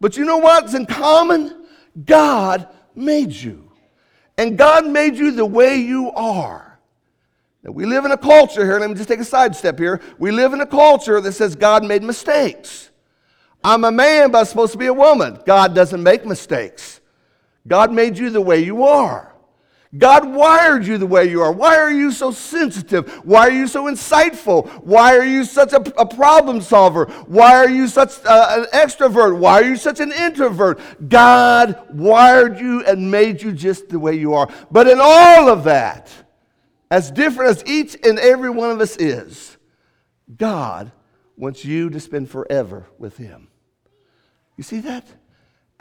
But 0.00 0.16
you 0.16 0.24
know 0.24 0.38
what's 0.38 0.74
in 0.74 0.86
common? 0.86 1.66
God 2.04 2.66
made 2.96 3.30
you. 3.30 3.70
And 4.36 4.58
God 4.58 4.88
made 4.88 5.14
you 5.14 5.30
the 5.30 5.46
way 5.46 5.76
you 5.76 6.10
are. 6.10 6.80
Now, 7.62 7.70
we 7.70 7.86
live 7.86 8.04
in 8.04 8.10
a 8.10 8.18
culture 8.18 8.64
here, 8.64 8.80
let 8.80 8.90
me 8.90 8.96
just 8.96 9.08
take 9.08 9.20
a 9.20 9.24
sidestep 9.24 9.78
here. 9.78 10.00
We 10.18 10.32
live 10.32 10.52
in 10.52 10.62
a 10.62 10.66
culture 10.66 11.20
that 11.20 11.30
says 11.30 11.54
God 11.54 11.84
made 11.84 12.02
mistakes. 12.02 12.90
I'm 13.62 13.84
a 13.84 13.92
man, 13.92 14.32
but 14.32 14.38
I'm 14.38 14.46
supposed 14.46 14.72
to 14.72 14.78
be 14.78 14.86
a 14.86 14.92
woman. 14.92 15.38
God 15.46 15.76
doesn't 15.76 16.02
make 16.02 16.26
mistakes. 16.26 17.00
God 17.68 17.92
made 17.92 18.18
you 18.18 18.30
the 18.30 18.40
way 18.40 18.58
you 18.58 18.82
are. 18.82 19.30
God 19.96 20.34
wired 20.34 20.86
you 20.86 20.98
the 20.98 21.06
way 21.06 21.28
you 21.30 21.40
are. 21.42 21.52
Why 21.52 21.76
are 21.76 21.90
you 21.90 22.10
so 22.10 22.32
sensitive? 22.32 23.08
Why 23.24 23.48
are 23.48 23.52
you 23.52 23.68
so 23.68 23.84
insightful? 23.84 24.68
Why 24.82 25.16
are 25.16 25.24
you 25.24 25.44
such 25.44 25.72
a, 25.72 26.00
a 26.00 26.06
problem 26.06 26.60
solver? 26.60 27.06
Why 27.26 27.54
are 27.54 27.68
you 27.68 27.86
such 27.86 28.24
uh, 28.24 28.56
an 28.58 28.64
extrovert? 28.78 29.38
Why 29.38 29.60
are 29.60 29.64
you 29.64 29.76
such 29.76 30.00
an 30.00 30.10
introvert? 30.10 30.80
God 31.08 31.86
wired 31.90 32.58
you 32.58 32.84
and 32.84 33.10
made 33.10 33.40
you 33.40 33.52
just 33.52 33.88
the 33.88 33.98
way 33.98 34.14
you 34.14 34.34
are. 34.34 34.48
But 34.70 34.88
in 34.88 34.98
all 35.00 35.48
of 35.48 35.64
that, 35.64 36.10
as 36.90 37.10
different 37.10 37.50
as 37.50 37.64
each 37.66 37.96
and 38.04 38.18
every 38.18 38.50
one 38.50 38.70
of 38.70 38.80
us 38.80 38.96
is, 38.96 39.56
God 40.36 40.90
wants 41.36 41.64
you 41.64 41.90
to 41.90 42.00
spend 42.00 42.30
forever 42.30 42.86
with 42.98 43.16
Him. 43.16 43.48
You 44.56 44.64
see 44.64 44.80
that? 44.80 45.06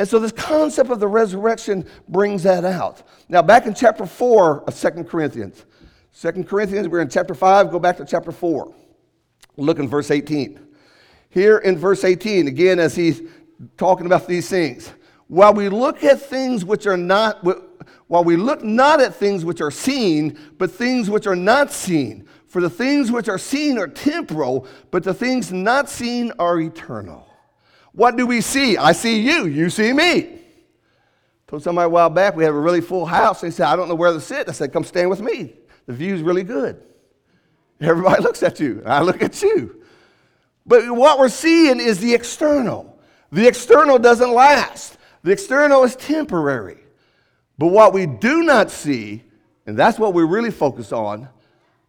And 0.04 0.10
so 0.10 0.20
this 0.20 0.34
concept 0.34 0.90
of 0.90 1.00
the 1.00 1.08
resurrection 1.08 1.88
brings 2.10 2.44
that 2.44 2.66
out. 2.66 3.04
Now, 3.30 3.42
back 3.42 3.68
in 3.68 3.74
chapter 3.74 4.06
4 4.06 4.66
of 4.66 4.74
Second 4.74 5.08
Corinthians. 5.08 5.64
Second 6.12 6.46
Corinthians, 6.46 6.90
we're 6.90 7.00
in 7.00 7.08
chapter 7.08 7.34
5, 7.34 7.72
go 7.72 7.80
back 7.80 7.96
to 7.96 8.06
chapter 8.06 8.34
4. 8.34 8.76
Look 9.56 9.80
in 9.80 9.88
verse 9.88 10.12
18. 10.12 10.60
Here 11.30 11.60
in 11.60 11.78
verse 11.78 12.04
18, 12.04 12.50
again, 12.50 12.80
as 12.80 12.98
he's 12.98 13.22
talking 13.78 14.06
about 14.06 14.28
these 14.28 14.50
things, 14.50 14.92
while 15.28 15.54
we 15.54 15.70
look 15.70 16.04
at 16.04 16.22
things 16.22 16.66
which 16.66 16.86
are 16.86 16.98
not, 16.98 17.42
while 18.08 18.26
we 18.26 18.36
look 18.36 18.62
not 18.62 19.00
at 19.00 19.16
things 19.16 19.46
which 19.46 19.62
are 19.62 19.72
seen, 19.72 20.38
but 20.58 20.70
things 20.70 21.10
which 21.10 21.28
are 21.28 21.36
not 21.38 21.72
seen. 21.72 22.28
For 22.48 22.60
the 22.60 22.70
things 22.70 23.10
which 23.10 23.30
are 23.30 23.38
seen 23.38 23.78
are 23.78 23.88
temporal, 23.88 24.68
but 24.92 25.06
the 25.06 25.14
things 25.14 25.54
not 25.54 25.88
seen 25.88 26.34
are 26.40 26.60
eternal. 26.60 27.26
What 27.94 28.18
do 28.18 28.26
we 28.26 28.42
see? 28.42 28.78
I 28.78 28.92
see 28.92 29.22
you, 29.22 29.46
you 29.46 29.70
see 29.70 29.94
me. 29.94 30.40
Told 31.48 31.64
somebody 31.64 31.86
a 31.86 31.90
while 31.90 32.10
back 32.10 32.36
we 32.36 32.44
have 32.44 32.56
a 32.56 32.60
really 32.60 32.82
full 32.82 33.06
house. 33.06 33.42
They 33.42 33.52
said, 33.52 33.68
I 33.68 33.76
don't 33.76 33.88
know 33.88 33.96
where 33.96 34.12
to 34.12 34.20
sit. 34.20 34.50
I 34.50 34.52
said, 34.52 34.74
Come 34.74 34.84
stand 34.84 35.10
with 35.10 35.22
me. 35.22 35.54
The 35.86 35.94
view's 35.94 36.22
really 36.22 36.44
good. 36.44 36.82
Everybody 37.80 38.24
looks 38.24 38.42
at 38.44 38.60
you. 38.60 38.82
I 38.86 39.02
look 39.02 39.22
at 39.22 39.42
you. 39.42 39.84
But 40.66 40.90
what 40.90 41.20
we're 41.20 41.30
seeing 41.30 41.80
is 41.80 42.00
the 42.00 42.14
external. 42.14 42.98
The 43.32 43.48
external 43.48 44.00
doesn't 44.00 44.32
last, 44.32 44.98
the 45.24 45.32
external 45.32 45.84
is 45.84 45.96
temporary. 45.96 46.78
But 47.58 47.68
what 47.68 47.94
we 47.94 48.06
do 48.06 48.44
not 48.44 48.72
see, 48.72 49.24
and 49.66 49.78
that's 49.78 50.00
what 50.00 50.14
we 50.14 50.24
really 50.24 50.52
focus 50.52 50.92
on, 50.92 51.30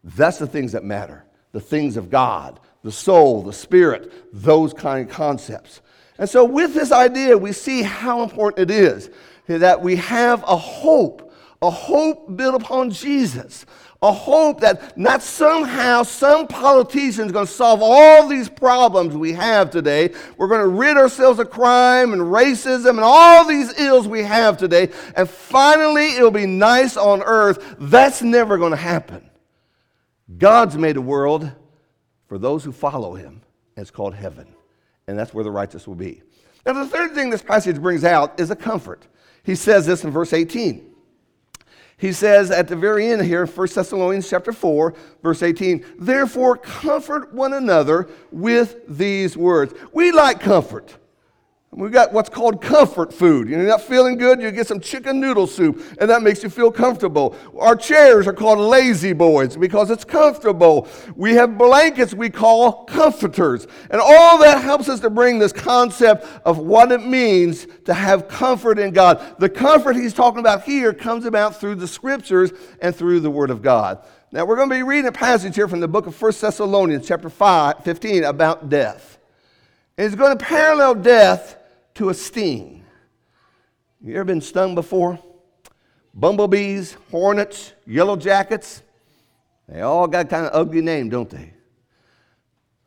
that's 0.03 0.39
the 0.39 0.47
things 0.47 0.73
that 0.73 0.85
matter 0.85 1.25
the 1.53 1.61
things 1.61 1.97
of 1.97 2.11
God, 2.11 2.59
the 2.83 2.91
soul, 2.91 3.43
the 3.43 3.53
spirit, 3.53 4.13
those 4.33 4.75
kind 4.75 5.09
of 5.09 5.15
concepts. 5.15 5.81
And 6.19 6.29
so, 6.29 6.45
with 6.45 6.75
this 6.75 6.93
idea, 6.93 7.37
we 7.37 7.53
see 7.53 7.83
how 7.83 8.23
important 8.23 8.71
it 8.71 8.75
is 8.75 9.11
that 9.47 9.83
we 9.83 9.97
have 9.97 10.43
a 10.45 10.57
hope, 10.57 11.33
a 11.61 11.71
hope 11.71 12.37
built 12.37 12.55
upon 12.55 12.91
Jesus, 12.91 13.67
a 14.01 14.13
hope 14.13 14.61
that 14.61 14.97
not 14.97 15.23
somehow 15.23 16.03
some 16.03 16.47
politician 16.47 17.27
is 17.27 17.33
going 17.33 17.47
to 17.47 17.53
solve 17.53 17.81
all 17.83 18.29
these 18.29 18.49
problems 18.49 19.15
we 19.17 19.33
have 19.33 19.71
today. 19.71 20.15
We're 20.37 20.49
going 20.49 20.61
to 20.61 20.69
rid 20.69 20.97
ourselves 20.97 21.41
of 21.41 21.51
crime 21.51 22.13
and 22.13 22.23
racism 22.23 22.91
and 22.91 23.01
all 23.01 23.47
these 23.47 23.79
ills 23.79 24.07
we 24.07 24.23
have 24.23 24.57
today, 24.57 24.91
and 25.17 25.29
finally 25.29 26.15
it'll 26.15 26.31
be 26.31 26.47
nice 26.47 26.97
on 26.97 27.23
earth. 27.23 27.77
That's 27.79 28.23
never 28.23 28.57
going 28.57 28.73
to 28.73 28.77
happen. 28.77 29.29
God's 30.39 30.77
made 30.77 30.97
a 30.97 31.03
world 31.03 31.51
for 32.29 32.39
those 32.39 32.65
who 32.65 32.73
follow 32.73 33.15
him, 33.15 33.43
it's 33.77 33.91
called 33.91 34.15
heaven. 34.15 34.54
And 35.07 35.19
that's 35.19 35.35
where 35.35 35.45
the 35.45 35.51
righteous 35.51 35.87
will 35.87 35.95
be. 35.95 36.23
Now, 36.65 36.73
the 36.73 36.87
third 36.87 37.15
thing 37.15 37.31
this 37.31 37.43
passage 37.43 37.81
brings 37.81 38.05
out 38.05 38.41
is 38.41 38.51
a 38.51 38.57
comfort. 38.57 39.07
He 39.43 39.55
says 39.55 39.87
this 39.87 40.05
in 40.05 40.11
verse 40.11 40.33
18 40.33 40.95
he 41.97 42.13
says 42.13 42.51
at 42.51 42.69
the 42.69 42.77
very 42.77 43.07
end 43.07 43.23
here, 43.23 43.47
1 43.47 43.69
Thessalonians 43.73 44.29
chapter 44.29 44.53
4, 44.53 44.95
verse 45.23 45.43
18, 45.43 45.85
therefore 45.99 46.57
comfort 46.57 47.33
one 47.33 47.53
another 47.53 48.09
with 48.31 48.77
these 48.89 49.37
words. 49.37 49.75
We 49.93 50.13
like 50.13 50.41
comfort. 50.41 50.97
We've 51.77 51.91
got 51.91 52.13
what's 52.13 52.29
called 52.29 52.63
comfort 52.63 53.13
food. 53.13 53.49
You're 53.49 53.61
not 53.65 53.83
feeling 53.83 54.17
good, 54.17 54.41
you 54.41 54.53
get 54.53 54.69
some 54.69 54.79
chicken 54.79 55.19
noodle 55.19 55.49
soup, 55.49 55.83
and 55.99 56.09
that 56.09 56.23
makes 56.23 56.45
you 56.45 56.49
feel 56.49 56.71
comfortable. 56.71 57.37
Our 57.59 57.75
chairs 57.75 58.29
are 58.29 58.33
called 58.33 58.61
lazy 58.61 59.13
boys 59.13 59.57
because 59.57 59.91
it's 59.91 60.05
comfortable. 60.05 60.87
We 61.17 61.35
have 61.35 61.59
blankets 61.59 62.15
we 62.15 62.31
call 62.31 62.85
comforters. 62.85 63.67
And 63.91 64.01
all 64.01 64.39
that 64.39 64.63
helps 64.63 64.89
us 64.89 65.01
to 65.01 65.11
bring 65.11 65.41
this 65.41 65.53
concept 65.53 66.27
of 66.45 66.59
what 66.59 66.93
it 66.93 67.05
means 67.05 67.67
to 67.87 67.95
have 67.95 68.29
comfort 68.29 68.79
in 68.79 68.93
God. 68.93 69.37
The 69.41 69.49
comfort 69.49 69.97
he's 69.97 70.15
talking 70.15 70.39
about 70.39 70.63
here 70.63 70.95
comes 70.95 71.25
about 71.25 71.59
through 71.59 71.75
the 71.75 71.89
scriptures 71.89 72.53
and 72.81 72.95
through 72.95 73.19
the 73.19 73.31
Word 73.31 73.51
of 73.51 73.63
God. 73.63 73.99
Now, 74.31 74.45
we're 74.45 74.57
going 74.57 74.69
to 74.69 74.75
be 74.77 74.85
reading 74.85 75.09
a 75.09 75.13
passage 75.13 75.57
here 75.57 75.67
from 75.67 75.81
the 75.81 75.89
book 75.89 76.07
of 76.07 76.21
1 76.21 76.33
Thessalonians, 76.41 77.07
chapter 77.07 77.29
5, 77.29 77.83
15, 77.83 78.23
about 78.23 78.69
death. 78.69 79.19
And 79.99 80.07
it's 80.07 80.15
going 80.15 80.39
to 80.39 80.45
parallel 80.45 80.95
death 80.95 81.57
to 81.95 82.09
a 82.09 82.15
sting. 82.15 82.85
You 84.03 84.15
ever 84.17 84.25
been 84.25 84.41
stung 84.41 84.75
before? 84.75 85.19
Bumblebees, 86.15 86.97
hornets, 87.11 87.73
yellow 87.87 88.17
jackets, 88.17 88.83
they 89.69 89.81
all 89.81 90.07
got 90.07 90.29
kind 90.29 90.47
of 90.47 90.53
ugly 90.55 90.83
name, 90.83 91.09
don't 91.09 91.31
they? 91.31 91.39
I 91.39 91.53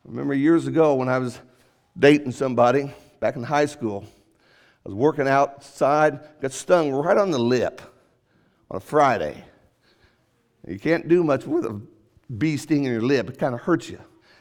remember 0.04 0.34
years 0.34 0.66
ago 0.66 0.94
when 0.94 1.08
I 1.08 1.18
was 1.18 1.40
dating 1.98 2.32
somebody 2.32 2.92
back 3.20 3.36
in 3.36 3.42
high 3.42 3.66
school. 3.66 4.04
I 4.86 4.88
was 4.88 4.94
working 4.94 5.26
outside, 5.26 6.20
got 6.40 6.52
stung 6.52 6.92
right 6.92 7.18
on 7.18 7.30
the 7.30 7.38
lip 7.38 7.82
on 8.70 8.76
a 8.76 8.80
Friday. 8.80 9.44
You 10.66 10.78
can't 10.78 11.08
do 11.08 11.24
much 11.24 11.44
with 11.44 11.64
a 11.66 11.80
bee 12.36 12.56
sting 12.56 12.84
in 12.84 12.92
your 12.92 13.02
lip, 13.02 13.28
it 13.28 13.38
kind 13.38 13.54
of 13.54 13.60
hurts 13.60 13.90
you. 13.90 14.00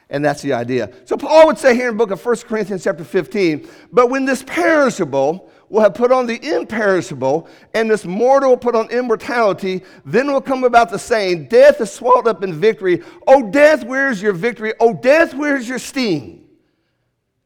And 0.10 0.24
that's 0.24 0.41
the 0.41 0.54
idea. 0.54 0.91
So 1.06 1.17
Paul 1.17 1.48
would 1.48 1.58
say 1.58 1.76
here 1.76 1.89
in 1.89 1.98
the 1.98 2.06
book 2.06 2.12
of 2.12 2.26
1 2.26 2.36
Corinthians 2.48 2.84
chapter 2.84 3.04
15, 3.04 3.67
but 3.91 4.10
when 4.10 4.26
this 4.26 4.41
perishable 4.41 5.52
will 5.70 5.82
have 5.82 5.93
put 5.93 6.13
on 6.13 6.26
the 6.26 6.56
imperishable, 6.56 7.50
and 7.74 7.91
this 7.91 8.06
mortal 8.06 8.52
will 8.52 8.58
put 8.58 8.76
on 8.76 8.89
immortality, 8.89 9.84
then 10.06 10.32
will 10.32 10.39
come 10.39 10.63
about 10.63 10.89
the 10.89 10.98
saying, 10.98 11.48
Death 11.48 11.82
is 11.82 11.91
swallowed 11.91 12.28
up 12.28 12.41
in 12.41 12.54
victory. 12.54 13.04
Oh, 13.28 13.52
death, 13.52 13.84
where's 13.84 14.22
your 14.22 14.32
victory? 14.32 14.74
Oh, 14.80 14.93
death, 14.93 15.34
where's 15.34 15.67
your 15.67 15.80
sting? 15.80 16.48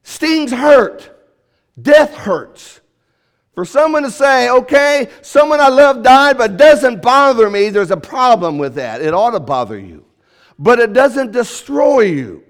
Stings 0.03 0.51
hurt. 0.51 1.17
Death 1.81 2.13
hurts. 2.15 2.81
For 3.55 3.65
someone 3.65 4.03
to 4.03 4.11
say, 4.11 4.49
okay, 4.49 5.09
someone 5.21 5.59
I 5.59 5.69
love 5.69 6.03
died, 6.03 6.37
but 6.37 6.57
doesn't 6.57 7.01
bother 7.01 7.49
me, 7.49 7.69
there's 7.69 7.91
a 7.91 7.97
problem 7.97 8.57
with 8.57 8.75
that. 8.75 9.01
It 9.01 9.13
ought 9.13 9.31
to 9.31 9.39
bother 9.39 9.77
you. 9.77 10.05
But 10.57 10.79
it 10.79 10.93
doesn't 10.93 11.31
destroy 11.31 12.01
you. 12.01 12.43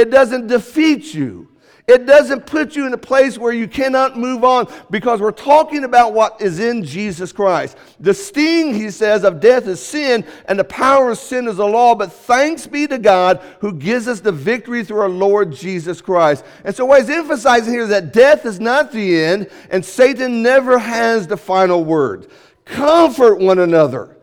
It 0.00 0.10
doesn't 0.10 0.46
defeat 0.46 1.12
you. 1.12 1.48
It 1.86 2.06
doesn't 2.06 2.46
put 2.46 2.76
you 2.76 2.86
in 2.86 2.92
a 2.92 2.98
place 2.98 3.36
where 3.36 3.52
you 3.52 3.66
cannot 3.66 4.16
move 4.16 4.44
on 4.44 4.72
because 4.90 5.20
we're 5.20 5.32
talking 5.32 5.82
about 5.82 6.14
what 6.14 6.40
is 6.40 6.60
in 6.60 6.84
Jesus 6.84 7.32
Christ. 7.32 7.76
The 7.98 8.14
sting, 8.14 8.72
he 8.72 8.90
says, 8.90 9.24
of 9.24 9.40
death 9.40 9.66
is 9.66 9.84
sin, 9.84 10.24
and 10.46 10.56
the 10.56 10.64
power 10.64 11.10
of 11.10 11.18
sin 11.18 11.48
is 11.48 11.56
the 11.56 11.66
law. 11.66 11.96
But 11.96 12.12
thanks 12.12 12.66
be 12.66 12.86
to 12.86 12.96
God 12.96 13.42
who 13.60 13.72
gives 13.72 14.06
us 14.06 14.20
the 14.20 14.30
victory 14.30 14.84
through 14.84 15.00
our 15.00 15.08
Lord 15.08 15.52
Jesus 15.52 16.00
Christ. 16.00 16.44
And 16.64 16.74
so, 16.74 16.84
what 16.84 17.00
he's 17.00 17.10
emphasizing 17.10 17.72
here 17.72 17.82
is 17.82 17.88
that 17.88 18.12
death 18.12 18.46
is 18.46 18.60
not 18.60 18.92
the 18.92 19.20
end, 19.20 19.50
and 19.70 19.84
Satan 19.84 20.42
never 20.42 20.78
has 20.78 21.26
the 21.26 21.36
final 21.36 21.84
word. 21.84 22.30
Comfort 22.64 23.40
one 23.40 23.58
another. 23.58 24.16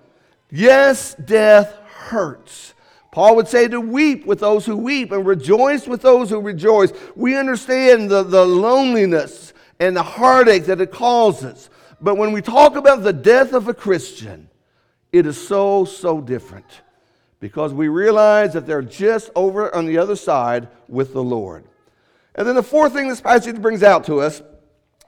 Yes, 0.50 1.16
death 1.16 1.74
hurts. 1.84 2.74
Paul 3.18 3.36
would 3.38 3.48
say 3.48 3.68
to 3.70 3.82
weep 3.82 4.28
with 4.28 4.42
those 4.42 4.64
who 4.68 4.78
weep 4.78 5.12
and 5.12 5.26
rejoice 5.26 5.88
with 5.88 6.04
those 6.04 6.30
who 6.30 6.40
rejoice. 6.40 6.94
We 7.16 7.36
understand 7.36 8.12
the, 8.12 8.22
the 8.22 8.46
loneliness 8.46 9.54
and 9.80 9.96
the 9.96 10.04
heartache 10.04 10.66
that 10.66 10.80
it 10.82 10.92
causes. 10.92 11.72
But 12.00 12.18
when 12.18 12.32
we 12.32 12.44
talk 12.44 12.76
about 12.76 13.02
the 13.02 13.14
death 13.14 13.54
of 13.54 13.68
a 13.68 13.74
Christian, 13.74 14.52
it 15.12 15.26
is 15.26 15.48
so, 15.48 15.84
so 15.84 16.22
different 16.22 16.68
because 17.40 17.74
we 17.74 17.88
realize 17.88 18.54
that 18.54 18.68
they're 18.68 18.84
just 18.84 19.32
over 19.36 19.74
on 19.76 19.88
the 19.88 19.98
other 19.98 20.16
side 20.16 20.68
with 20.88 21.14
the 21.14 21.24
Lord. 21.24 21.64
And 22.36 22.48
then 22.48 22.54
the 22.54 22.62
fourth 22.62 22.94
thing 22.94 23.08
this 23.08 23.20
passage 23.20 23.60
brings 23.60 23.82
out 23.82 24.04
to 24.04 24.22
us 24.22 24.44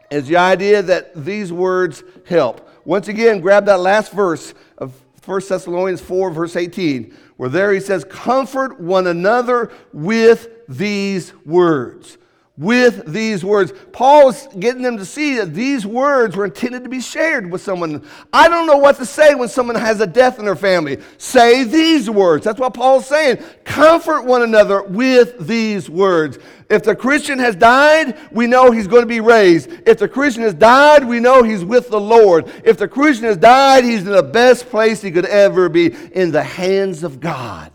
is 0.09 0.27
the 0.27 0.37
idea 0.37 0.81
that 0.81 1.13
these 1.13 1.53
words 1.53 2.03
help. 2.25 2.67
Once 2.85 3.07
again, 3.07 3.39
grab 3.39 3.67
that 3.67 3.81
last 3.81 4.11
verse 4.11 4.55
of 4.79 4.99
1 5.23 5.41
Thessalonians 5.47 6.01
4, 6.01 6.31
verse 6.31 6.55
18 6.55 7.15
where 7.39 7.47
there 7.47 7.71
he 7.71 7.79
says, 7.79 8.03
Comfort 8.03 8.81
one 8.81 9.07
another 9.07 9.71
with 9.93 10.49
these 10.67 11.33
words. 11.45 12.17
With 12.59 13.05
these 13.13 13.45
words. 13.45 13.71
Paul's 13.93 14.47
getting 14.59 14.81
them 14.81 14.97
to 14.97 15.05
see 15.05 15.37
that 15.37 15.53
these 15.53 15.85
words 15.85 16.35
were 16.35 16.43
intended 16.43 16.83
to 16.83 16.89
be 16.89 16.99
shared 16.99 17.49
with 17.49 17.61
someone. 17.61 18.05
I 18.33 18.49
don't 18.49 18.67
know 18.67 18.75
what 18.75 18.97
to 18.97 19.05
say 19.05 19.33
when 19.33 19.47
someone 19.47 19.77
has 19.77 20.01
a 20.01 20.07
death 20.07 20.39
in 20.39 20.45
their 20.45 20.57
family. 20.57 20.97
Say 21.17 21.63
these 21.63 22.09
words. 22.09 22.43
That's 22.43 22.59
what 22.59 22.73
Paul's 22.73 23.07
saying. 23.07 23.37
Comfort 23.63 24.25
one 24.25 24.41
another 24.41 24.83
with 24.83 25.47
these 25.47 25.89
words. 25.89 26.37
If 26.69 26.83
the 26.83 26.97
Christian 26.97 27.39
has 27.39 27.55
died, 27.55 28.17
we 28.29 28.45
know 28.45 28.71
he's 28.71 28.87
going 28.87 29.03
to 29.03 29.07
be 29.07 29.21
raised. 29.21 29.69
If 29.87 29.97
the 29.97 30.09
Christian 30.09 30.43
has 30.43 30.53
died, 30.53 31.05
we 31.05 31.21
know 31.21 31.43
he's 31.43 31.63
with 31.63 31.89
the 31.89 32.01
Lord. 32.01 32.51
If 32.65 32.77
the 32.77 32.89
Christian 32.89 33.23
has 33.23 33.37
died, 33.37 33.85
he's 33.85 34.01
in 34.01 34.11
the 34.11 34.21
best 34.21 34.69
place 34.69 35.01
he 35.01 35.11
could 35.11 35.25
ever 35.25 35.69
be 35.69 35.95
in 36.11 36.31
the 36.31 36.43
hands 36.43 37.05
of 37.05 37.21
God. 37.21 37.71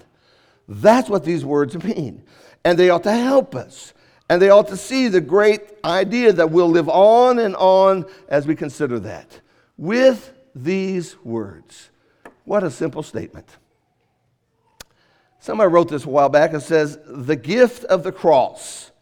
That's 0.68 1.08
what 1.08 1.24
these 1.24 1.42
words 1.42 1.82
mean. 1.82 2.22
And 2.66 2.78
they 2.78 2.90
ought 2.90 3.04
to 3.04 3.12
help 3.12 3.54
us. 3.54 3.93
And 4.28 4.40
they 4.40 4.50
ought 4.50 4.68
to 4.68 4.76
see 4.76 5.08
the 5.08 5.20
great 5.20 5.60
idea 5.84 6.32
that 6.32 6.50
we'll 6.50 6.70
live 6.70 6.88
on 6.88 7.38
and 7.38 7.54
on 7.56 8.06
as 8.28 8.46
we 8.46 8.56
consider 8.56 8.98
that. 9.00 9.40
With 9.76 10.32
these 10.54 11.16
words. 11.24 11.90
What 12.44 12.62
a 12.62 12.70
simple 12.70 13.02
statement. 13.02 13.48
Somebody 15.40 15.70
wrote 15.70 15.88
this 15.88 16.04
a 16.04 16.08
while 16.08 16.28
back. 16.28 16.54
It 16.54 16.60
says, 16.60 16.98
The 17.06 17.36
gift 17.36 17.84
of 17.84 18.02
the 18.02 18.12
cross, 18.12 18.92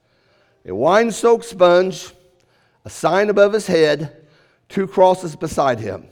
a 0.65 0.75
wine 0.75 1.13
soaked 1.13 1.45
sponge, 1.45 2.13
a 2.85 2.91
sign 2.91 3.31
above 3.31 3.53
his 3.53 3.67
head, 3.67 4.25
two 4.69 4.87
crosses 4.87 5.37
beside 5.37 5.79
him. 5.79 6.07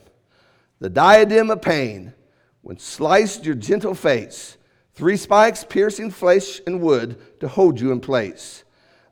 The 0.79 0.89
diadem 0.89 1.49
of 1.49 1.61
pain, 1.61 2.13
when 2.61 2.77
sliced 2.77 3.45
your 3.45 3.55
gentle 3.55 3.93
face, 3.93 4.57
three 4.93 5.17
spikes 5.17 5.63
piercing 5.63 6.11
flesh 6.11 6.61
and 6.65 6.81
wood 6.81 7.19
to 7.39 7.47
hold 7.47 7.79
you 7.79 7.91
in 7.91 7.99
place. 7.99 8.63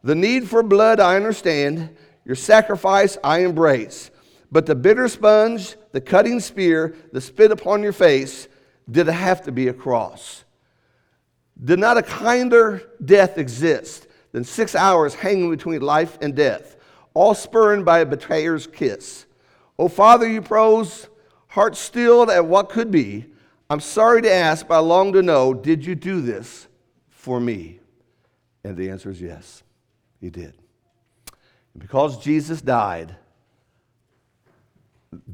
The 0.04 0.16
need 0.16 0.48
for 0.48 0.64
blood 0.64 1.00
I 1.00 1.16
understand, 1.16 1.96
your 2.26 2.36
sacrifice 2.36 3.18
I 3.24 3.40
embrace. 3.40 4.12
But 4.52 4.66
the 4.66 4.76
bitter 4.76 5.08
sponge, 5.08 5.76
the 5.92 6.02
cutting 6.02 6.40
spear, 6.40 6.96
the 7.12 7.22
spit 7.22 7.52
upon 7.52 7.84
your 7.84 7.94
face, 7.94 8.48
did 8.90 9.08
it 9.08 9.14
have 9.14 9.44
to 9.44 9.52
be 9.52 9.68
a 9.68 9.74
cross? 9.74 10.44
Did 11.64 11.80
not 11.80 11.98
a 11.98 12.04
kinder 12.04 12.82
death 13.04 13.38
exist 13.38 14.08
than 14.32 14.44
six 14.44 14.76
hours 14.76 15.14
hanging 15.14 15.50
between 15.50 15.82
life 15.82 16.18
and 16.22 16.36
death, 16.36 16.78
all 17.14 17.34
spurned 17.34 17.86
by 17.86 18.00
a 18.00 18.06
betrayer's 18.06 18.66
kiss? 18.66 19.26
Oh, 19.78 19.88
Father, 19.88 20.28
you 20.28 20.42
prose, 20.42 21.08
heart 21.48 21.76
stilled 21.76 22.30
at 22.30 22.46
what 22.46 22.70
could 22.70 22.92
be. 22.92 23.26
I'm 23.70 23.80
sorry 23.80 24.22
to 24.22 24.32
ask, 24.32 24.68
but 24.68 24.76
I 24.76 24.80
long 24.80 25.14
to 25.14 25.22
know, 25.22 25.54
did 25.54 25.86
you 25.86 25.96
do 25.96 26.22
this 26.22 26.68
for 27.10 27.40
me? 27.40 27.80
And 28.64 28.76
the 28.76 28.90
answer 28.90 29.10
is 29.10 29.22
yes, 29.22 29.64
he 30.20 30.30
did. 30.30 30.54
And 31.74 31.82
because 31.82 32.18
Jesus 32.18 32.62
died, 32.62 33.16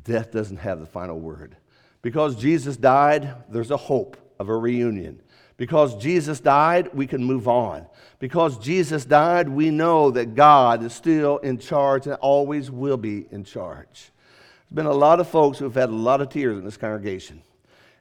death 0.04 0.32
doesn't 0.32 0.58
have 0.58 0.80
the 0.80 0.86
final 0.86 1.20
word. 1.20 1.58
Because 2.02 2.36
Jesus 2.36 2.78
died, 2.78 3.34
there's 3.50 3.72
a 3.72 3.78
hope 3.78 4.18
of 4.40 4.50
a 4.50 4.56
reunion. 4.56 5.22
Because 5.58 5.96
Jesus 5.96 6.40
died, 6.40 6.90
we 6.94 7.08
can 7.08 7.24
move 7.24 7.48
on. 7.48 7.88
Because 8.20 8.58
Jesus 8.60 9.06
died, 9.06 9.48
we 9.48 9.70
know 9.70 10.12
that 10.12 10.36
God 10.36 10.84
is 10.84 10.94
still 10.94 11.38
in 11.38 11.58
charge 11.58 12.06
and 12.08 12.16
always 12.16 12.70
will 12.70 12.98
be 12.98 13.26
in 13.32 13.44
charge. 13.44 14.12
There's 14.70 14.76
been 14.76 14.86
a 14.86 14.94
lot 14.94 15.20
of 15.20 15.30
folks 15.30 15.58
who 15.58 15.66
have 15.66 15.76
had 15.76 15.90
a 15.90 15.94
lot 15.94 16.22
of 16.22 16.30
tears 16.30 16.58
in 16.58 16.66
this 16.66 16.78
congregation. 16.78 17.42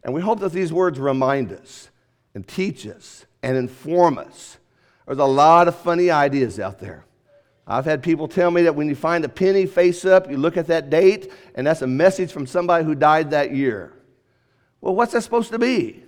And 0.02 0.12
we 0.12 0.20
hope 0.20 0.40
that 0.40 0.52
these 0.52 0.72
words 0.72 0.98
remind 0.98 1.52
us 1.52 1.90
and 2.34 2.46
teach 2.46 2.86
us 2.86 3.24
and 3.42 3.56
inform 3.56 4.18
us. 4.18 4.58
There's 5.06 5.18
a 5.18 5.24
lot 5.24 5.68
of 5.68 5.76
funny 5.76 6.10
ideas 6.10 6.58
out 6.58 6.78
there. 6.78 7.04
I've 7.66 7.84
had 7.84 8.02
people 8.02 8.28
tell 8.28 8.50
me 8.50 8.62
that 8.62 8.74
when 8.74 8.88
you 8.88 8.94
find 8.94 9.24
a 9.24 9.28
penny 9.28 9.66
face 9.66 10.04
up, 10.04 10.30
you 10.30 10.36
look 10.36 10.56
at 10.56 10.66
that 10.66 10.90
date, 10.90 11.32
and 11.54 11.66
that's 11.66 11.82
a 11.82 11.86
message 11.86 12.30
from 12.30 12.46
somebody 12.46 12.84
who 12.84 12.94
died 12.94 13.30
that 13.30 13.54
year. 13.54 13.92
Well, 14.80 14.94
what's 14.94 15.12
that 15.12 15.22
supposed 15.22 15.50
to 15.52 15.58
be? 15.58 16.02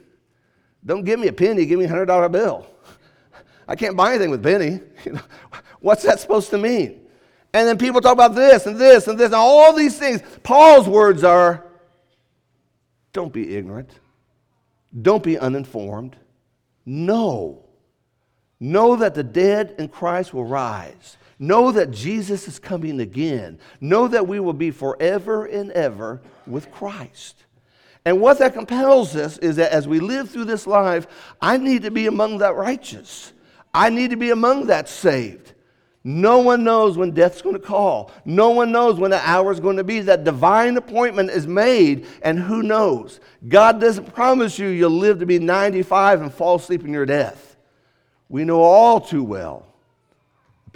Don't 0.85 1.05
give 1.05 1.19
me 1.19 1.29
a 1.29 1.33
penny, 1.33 1.65
give 1.65 1.79
me 1.79 1.87
a 1.87 1.89
$100 1.89 2.31
bill. 2.31 2.67
I 3.69 3.75
can't 3.75 3.97
buy 3.97 4.11
anything 4.11 4.31
with 4.31 4.43
penny. 4.43 4.81
What's 5.81 6.03
that 6.05 6.21
supposed 6.21 6.51
to 6.51 6.59
mean? 6.59 7.03
And 7.53 7.67
then 7.67 7.79
people 7.79 8.01
talk 8.01 8.13
about 8.13 8.35
this 8.35 8.67
and 8.67 8.79
this 8.79 9.07
and 9.09 9.19
this 9.19 9.27
and 9.27 9.35
all 9.35 9.73
these 9.73 9.99
things. 9.99 10.23
Paul's 10.43 10.89
words 10.89 11.25
are 11.25 11.65
don't 13.13 13.33
be 13.33 13.57
ignorant, 13.57 13.91
don't 15.01 15.23
be 15.23 15.39
uninformed. 15.39 16.17
Know. 16.85 17.66
Know 18.59 18.97
that 18.97 19.14
the 19.14 19.23
dead 19.23 19.75
in 19.79 19.88
Christ 19.88 20.33
will 20.33 20.45
rise. 20.45 21.16
Know 21.38 21.73
that 21.73 21.90
Jesus 21.90 22.49
is 22.49 22.59
coming 22.59 23.01
again. 23.01 23.59
Know 23.81 24.09
that 24.09 24.27
we 24.27 24.40
will 24.40 24.55
be 24.55 24.71
forever 24.71 25.45
and 25.45 25.71
ever 25.73 26.23
with 26.47 26.71
Christ. 26.73 27.45
And 28.07 28.21
what 28.21 28.38
that 28.38 28.55
compels 28.55 29.16
us 29.16 29.37
is 29.38 29.57
that 29.57 29.73
as 29.73 29.87
we 29.87 30.01
live 30.01 30.31
through 30.31 30.45
this 30.45 30.66
life, 30.66 31.07
I 31.40 31.59
need 31.59 31.83
to 31.83 31.90
be 31.90 32.07
among 32.07 32.38
that 32.38 32.55
righteous. 32.55 33.33
I 33.75 33.90
need 33.90 34.11
to 34.11 34.16
be 34.16 34.31
among 34.31 34.66
that 34.66 34.88
saved. 34.88 35.53
No 36.03 36.38
one 36.38 36.62
knows 36.62 36.97
when 36.97 37.11
death's 37.11 37.42
going 37.42 37.57
to 37.57 37.61
call. 37.61 38.12
No 38.25 38.51
one 38.51 38.71
knows 38.71 38.97
when 38.97 39.11
the 39.11 39.29
hour 39.29 39.51
is 39.51 39.59
going 39.59 39.77
to 39.79 39.85
be. 39.85 39.99
That 40.01 40.23
divine 40.23 40.77
appointment 40.77 41.31
is 41.31 41.49
made, 41.49 42.07
and 42.23 42.38
who 42.38 42.62
knows? 42.62 43.19
God 43.49 43.81
doesn't 43.81 44.14
promise 44.14 44.57
you 44.57 44.69
you'll 44.69 44.90
live 44.90 45.19
to 45.19 45.27
be 45.27 45.40
95 45.40 46.23
and 46.23 46.33
fall 46.33 46.55
asleep 46.55 46.85
in 46.85 46.92
your 46.92 47.07
death. 47.07 47.56
We 48.29 48.45
know 48.45 48.61
all 48.61 49.01
too 49.01 49.23
well 49.23 49.67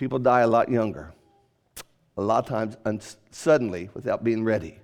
people 0.01 0.19
die 0.19 0.41
a 0.41 0.47
lot 0.47 0.71
younger, 0.71 1.13
a 2.17 2.23
lot 2.23 2.45
of 2.45 2.47
times 2.49 2.77
un- 2.87 3.01
suddenly 3.31 3.91
without 3.93 4.25
being 4.25 4.43
ready. 4.43 4.79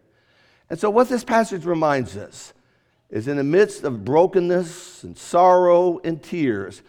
And 0.68 0.78
so, 0.78 0.90
what 0.90 1.08
this 1.08 1.24
passage 1.24 1.64
reminds 1.64 2.18
us 2.18 2.52
is 3.08 3.26
in 3.26 3.38
the 3.38 3.44
midst 3.44 3.82
of 3.82 4.04
brokenness 4.04 5.04
and 5.04 5.16
sorrow 5.16 6.00
and 6.04 6.22
tears, 6.22 6.82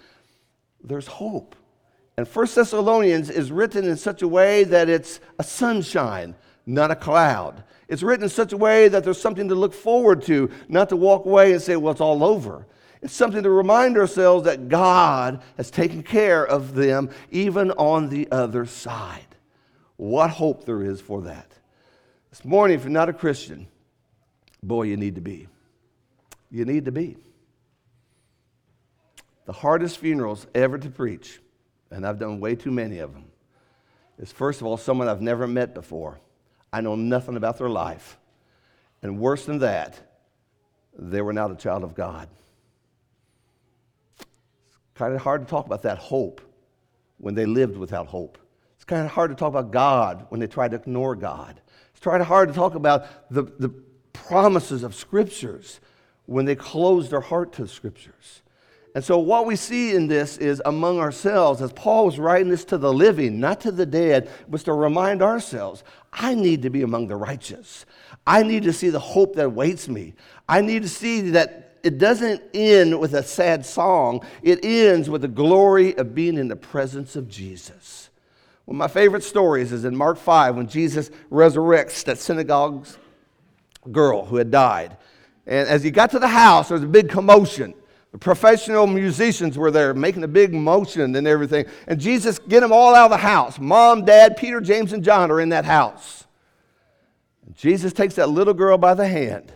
there's 0.84 1.08
hope. 1.08 1.56
And 2.18 2.28
First 2.28 2.56
Thessalonians 2.56 3.30
is 3.30 3.50
written 3.50 3.86
in 3.86 3.96
such 3.96 4.22
a 4.22 4.28
way 4.28 4.66
that 4.66 4.90
it's 4.90 5.22
a 5.40 5.44
sunshine, 5.44 6.36
not 6.66 6.92
a 6.92 6.96
cloud. 6.96 7.64
It's 7.88 8.04
written 8.04 8.24
in 8.24 8.30
such 8.30 8.52
a 8.52 8.58
way 8.58 8.90
that 8.90 9.06
there's 9.06 9.22
something 9.22 9.48
to 9.48 9.56
look 9.56 9.74
forward 9.74 10.24
to, 10.24 10.50
not 10.68 10.90
to 10.90 10.98
walk 10.98 11.26
away 11.26 11.54
and 11.54 11.62
say, 11.62 11.78
well, 11.78 11.92
it's 11.92 12.02
all 12.02 12.24
over. 12.24 12.66
It's 13.02 13.14
something 13.14 13.44
to 13.44 13.50
remind 13.50 13.98
ourselves 13.98 14.46
that 14.46 14.70
God 14.70 15.42
has 15.58 15.70
taken 15.70 16.04
care 16.04 16.46
of 16.46 16.74
them 16.74 17.10
even 17.32 17.72
on 17.72 18.10
the 18.10 18.28
other 18.32 18.66
side. 18.66 19.36
What 19.98 20.30
hope 20.30 20.66
there 20.66 20.84
is 20.84 21.02
for 21.02 21.22
that. 21.24 21.52
This 22.30 22.44
morning, 22.44 22.76
if 22.76 22.84
you're 22.84 22.92
not 22.92 23.10
a 23.10 23.14
Christian, 23.14 23.68
boy, 24.62 24.84
you 24.84 24.98
need 24.98 25.16
to 25.16 25.22
be. 25.22 25.48
You 26.52 26.66
need 26.66 26.86
to 26.86 26.92
be. 26.92 27.18
The 29.46 29.54
hardest 29.54 29.98
funerals 30.00 30.46
ever 30.54 30.78
to 30.78 30.90
preach, 30.90 31.40
and 31.90 32.06
I've 32.06 32.20
done 32.20 32.40
way 32.40 32.56
too 32.56 32.72
many 32.72 33.00
of 33.00 33.14
them, 33.14 33.26
is 34.20 34.32
first 34.32 34.62
of 34.62 34.68
all, 34.68 34.78
someone 34.78 35.08
I've 35.08 35.22
never 35.22 35.48
met 35.48 35.74
before. 35.74 36.20
I 36.72 36.82
know 36.82 36.96
nothing 36.96 37.38
about 37.38 37.58
their 37.58 37.70
life. 37.70 38.18
And 39.02 39.20
worse 39.20 39.46
than 39.46 39.60
that, 39.60 40.20
they 40.98 41.22
were 41.22 41.34
not 41.34 41.52
a 41.52 41.56
child 41.56 41.84
of 41.84 41.96
God. 41.96 42.28
Kind 44.98 45.14
of 45.14 45.22
hard 45.22 45.46
to 45.46 45.48
talk 45.48 45.68
about 45.68 45.84
that 45.84 46.00
hope 46.00 46.42
when 47.18 47.36
they 47.36 47.46
lived 47.46 47.78
without 47.78 48.08
hope. 48.08 48.40
It's 48.76 48.86
kind 48.86 49.06
of 49.06 49.12
hard 49.12 49.30
to 49.30 49.36
talk 49.36 49.50
about 49.50 49.72
God 49.72 50.26
when 50.30 50.40
they 50.40 50.48
tried 50.48 50.72
to 50.72 50.78
ignore 50.78 51.16
God. 51.16 51.62
It's 51.92 52.04
kind 52.04 52.20
of 52.20 52.28
hard 52.28 52.50
to 52.50 52.56
talk 52.56 52.74
about 52.74 53.06
the, 53.30 53.44
the 53.44 53.70
promises 54.12 54.82
of 54.82 54.96
scriptures 54.96 55.80
when 56.26 56.46
they 56.46 56.56
closed 56.56 57.12
their 57.12 57.22
heart 57.22 57.54
to 57.54 57.64
the 57.64 57.68
scriptures. 57.68 58.42
And 58.96 59.04
so, 59.04 59.20
what 59.20 59.46
we 59.46 59.56
see 59.56 59.94
in 59.94 60.08
this 60.08 60.38
is 60.38 60.60
among 60.66 60.98
ourselves, 60.98 61.62
as 61.62 61.72
Paul 61.74 62.08
was 62.08 62.18
writing 62.18 62.50
this 62.50 62.66
to 62.66 62.80
the 62.80 62.92
living, 62.92 63.40
not 63.40 63.62
to 63.62 63.72
the 63.72 63.86
dead, 63.86 64.32
was 64.48 64.64
to 64.64 64.74
remind 64.74 65.22
ourselves 65.22 65.84
I 66.12 66.34
need 66.34 66.64
to 66.64 66.72
be 66.72 66.82
among 66.82 67.08
the 67.08 67.16
righteous. 67.16 67.86
I 68.26 68.42
need 68.42 68.64
to 68.64 68.74
see 68.74 68.90
the 68.90 69.00
hope 69.00 69.36
that 69.36 69.46
awaits 69.46 69.88
me. 69.88 70.16
I 70.50 70.62
need 70.62 70.82
to 70.82 70.90
see 70.90 71.30
that 71.32 71.67
it 71.84 71.98
doesn't 71.98 72.42
end 72.54 73.00
with 73.00 73.14
a 73.14 73.24
sad 73.24 73.66
song, 73.66 74.26
it 74.44 74.64
ends 74.64 75.10
with 75.10 75.22
the 75.22 75.28
glory 75.28 75.98
of 75.98 76.16
being 76.16 76.38
in 76.38 76.48
the 76.48 76.56
presence 76.56 77.16
of 77.16 77.28
Jesus. 77.28 78.10
One 78.66 78.76
of 78.76 78.80
my 78.80 78.88
favorite 78.88 79.24
stories 79.24 79.72
is 79.72 79.86
in 79.86 79.96
Mark 79.96 80.18
5 80.18 80.58
when 80.58 80.68
Jesus 80.68 81.10
resurrects 81.32 82.04
that 82.06 82.18
synagogue's 82.18 82.98
girl 83.92 84.26
who 84.26 84.36
had 84.36 84.52
died. 84.52 84.98
And 85.46 85.70
as 85.70 85.84
he 85.84 85.92
got 85.92 86.12
to 86.12 86.20
the 86.20 86.28
house, 86.28 86.68
there 86.68 86.76
was 86.76 86.84
a 86.84 86.88
big 86.88 87.10
commotion. 87.10 87.74
The 88.12 88.18
professional 88.18 88.88
musicians 88.88 89.58
were 89.58 89.72
there 89.72 89.94
making 89.94 90.24
a 90.24 90.28
big 90.28 90.54
motion 90.54 91.16
and 91.16 91.28
everything. 91.28 91.66
And 91.88 92.00
Jesus 92.00 92.40
get 92.40 92.60
them 92.60 92.74
all 92.74 92.94
out 92.94 93.06
of 93.06 93.12
the 93.12 93.18
house. 93.18 93.60
Mom, 93.60 94.04
dad, 94.04 94.36
Peter, 94.38 94.60
James, 94.60 94.92
and 94.92 95.04
John 95.04 95.32
are 95.32 95.40
in 95.40 95.50
that 95.50 95.66
house. 95.66 96.26
Jesus 97.56 97.94
takes 97.94 98.16
that 98.16 98.30
little 98.30 98.54
girl 98.54 98.78
by 98.78 98.94
the 98.94 99.08
hand 99.08 99.54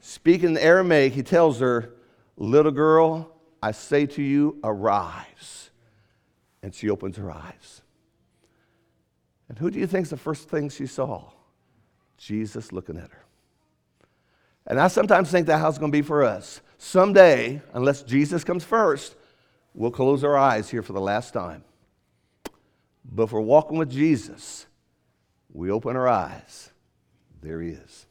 Speaking 0.00 0.50
in 0.50 0.58
Aramaic, 0.58 1.12
he 1.12 1.22
tells 1.22 1.60
her, 1.60 1.94
Little 2.36 2.72
girl, 2.72 3.30
I 3.62 3.72
say 3.72 4.06
to 4.06 4.22
you, 4.22 4.58
arise. 4.64 5.70
And 6.62 6.74
she 6.74 6.88
opens 6.90 7.16
her 7.16 7.30
eyes. 7.30 7.82
And 9.48 9.58
who 9.58 9.70
do 9.70 9.78
you 9.78 9.86
think 9.86 10.04
is 10.04 10.10
the 10.10 10.16
first 10.16 10.48
thing 10.48 10.70
she 10.70 10.86
saw? 10.86 11.30
Jesus 12.16 12.72
looking 12.72 12.96
at 12.96 13.10
her. 13.10 13.24
And 14.66 14.80
I 14.80 14.88
sometimes 14.88 15.30
think 15.30 15.46
that 15.48 15.58
how 15.58 15.68
it's 15.68 15.78
going 15.78 15.90
to 15.90 15.98
be 15.98 16.02
for 16.02 16.22
us. 16.22 16.60
Someday, 16.78 17.60
unless 17.74 18.02
Jesus 18.02 18.44
comes 18.44 18.64
first, 18.64 19.16
we'll 19.74 19.90
close 19.90 20.22
our 20.22 20.36
eyes 20.36 20.70
here 20.70 20.82
for 20.82 20.92
the 20.92 21.00
last 21.00 21.32
time. 21.32 21.64
But 23.04 23.24
if 23.24 23.32
we're 23.32 23.40
walking 23.40 23.78
with 23.78 23.90
Jesus, 23.90 24.66
we 25.52 25.70
open 25.70 25.96
our 25.96 26.08
eyes. 26.08 26.70
There 27.42 27.60
he 27.60 27.70
is. 27.70 28.06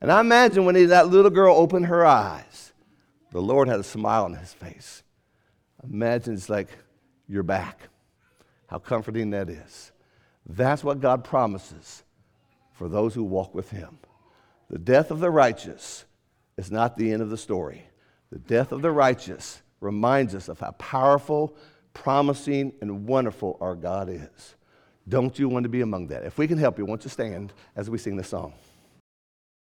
And 0.00 0.12
I 0.12 0.20
imagine 0.20 0.64
when 0.64 0.88
that 0.88 1.08
little 1.08 1.30
girl 1.30 1.56
opened 1.56 1.86
her 1.86 2.04
eyes, 2.04 2.72
the 3.32 3.40
Lord 3.40 3.68
had 3.68 3.80
a 3.80 3.84
smile 3.84 4.24
on 4.24 4.34
his 4.34 4.52
face. 4.52 5.02
Imagine 5.82 6.34
it's 6.34 6.48
like, 6.48 6.68
you're 7.28 7.42
back. 7.42 7.88
How 8.66 8.78
comforting 8.78 9.30
that 9.30 9.48
is. 9.48 9.92
That's 10.48 10.84
what 10.84 11.00
God 11.00 11.24
promises 11.24 12.02
for 12.72 12.88
those 12.88 13.14
who 13.14 13.24
walk 13.24 13.54
with 13.54 13.70
him. 13.70 13.98
The 14.68 14.78
death 14.78 15.10
of 15.10 15.20
the 15.20 15.30
righteous 15.30 16.04
is 16.56 16.70
not 16.70 16.96
the 16.96 17.12
end 17.12 17.22
of 17.22 17.30
the 17.30 17.36
story. 17.36 17.86
The 18.30 18.38
death 18.38 18.72
of 18.72 18.82
the 18.82 18.90
righteous 18.90 19.62
reminds 19.80 20.34
us 20.34 20.48
of 20.48 20.58
how 20.60 20.72
powerful, 20.72 21.56
promising, 21.94 22.72
and 22.80 23.06
wonderful 23.06 23.56
our 23.60 23.74
God 23.74 24.08
is. 24.08 24.54
Don't 25.08 25.38
you 25.38 25.48
want 25.48 25.62
to 25.62 25.68
be 25.68 25.82
among 25.82 26.08
that? 26.08 26.24
If 26.24 26.38
we 26.38 26.48
can 26.48 26.58
help 26.58 26.78
you, 26.78 26.84
won't 26.84 27.04
you 27.04 27.10
stand 27.10 27.52
as 27.76 27.88
we 27.88 27.98
sing 27.98 28.16
this 28.16 28.28
song? 28.28 28.52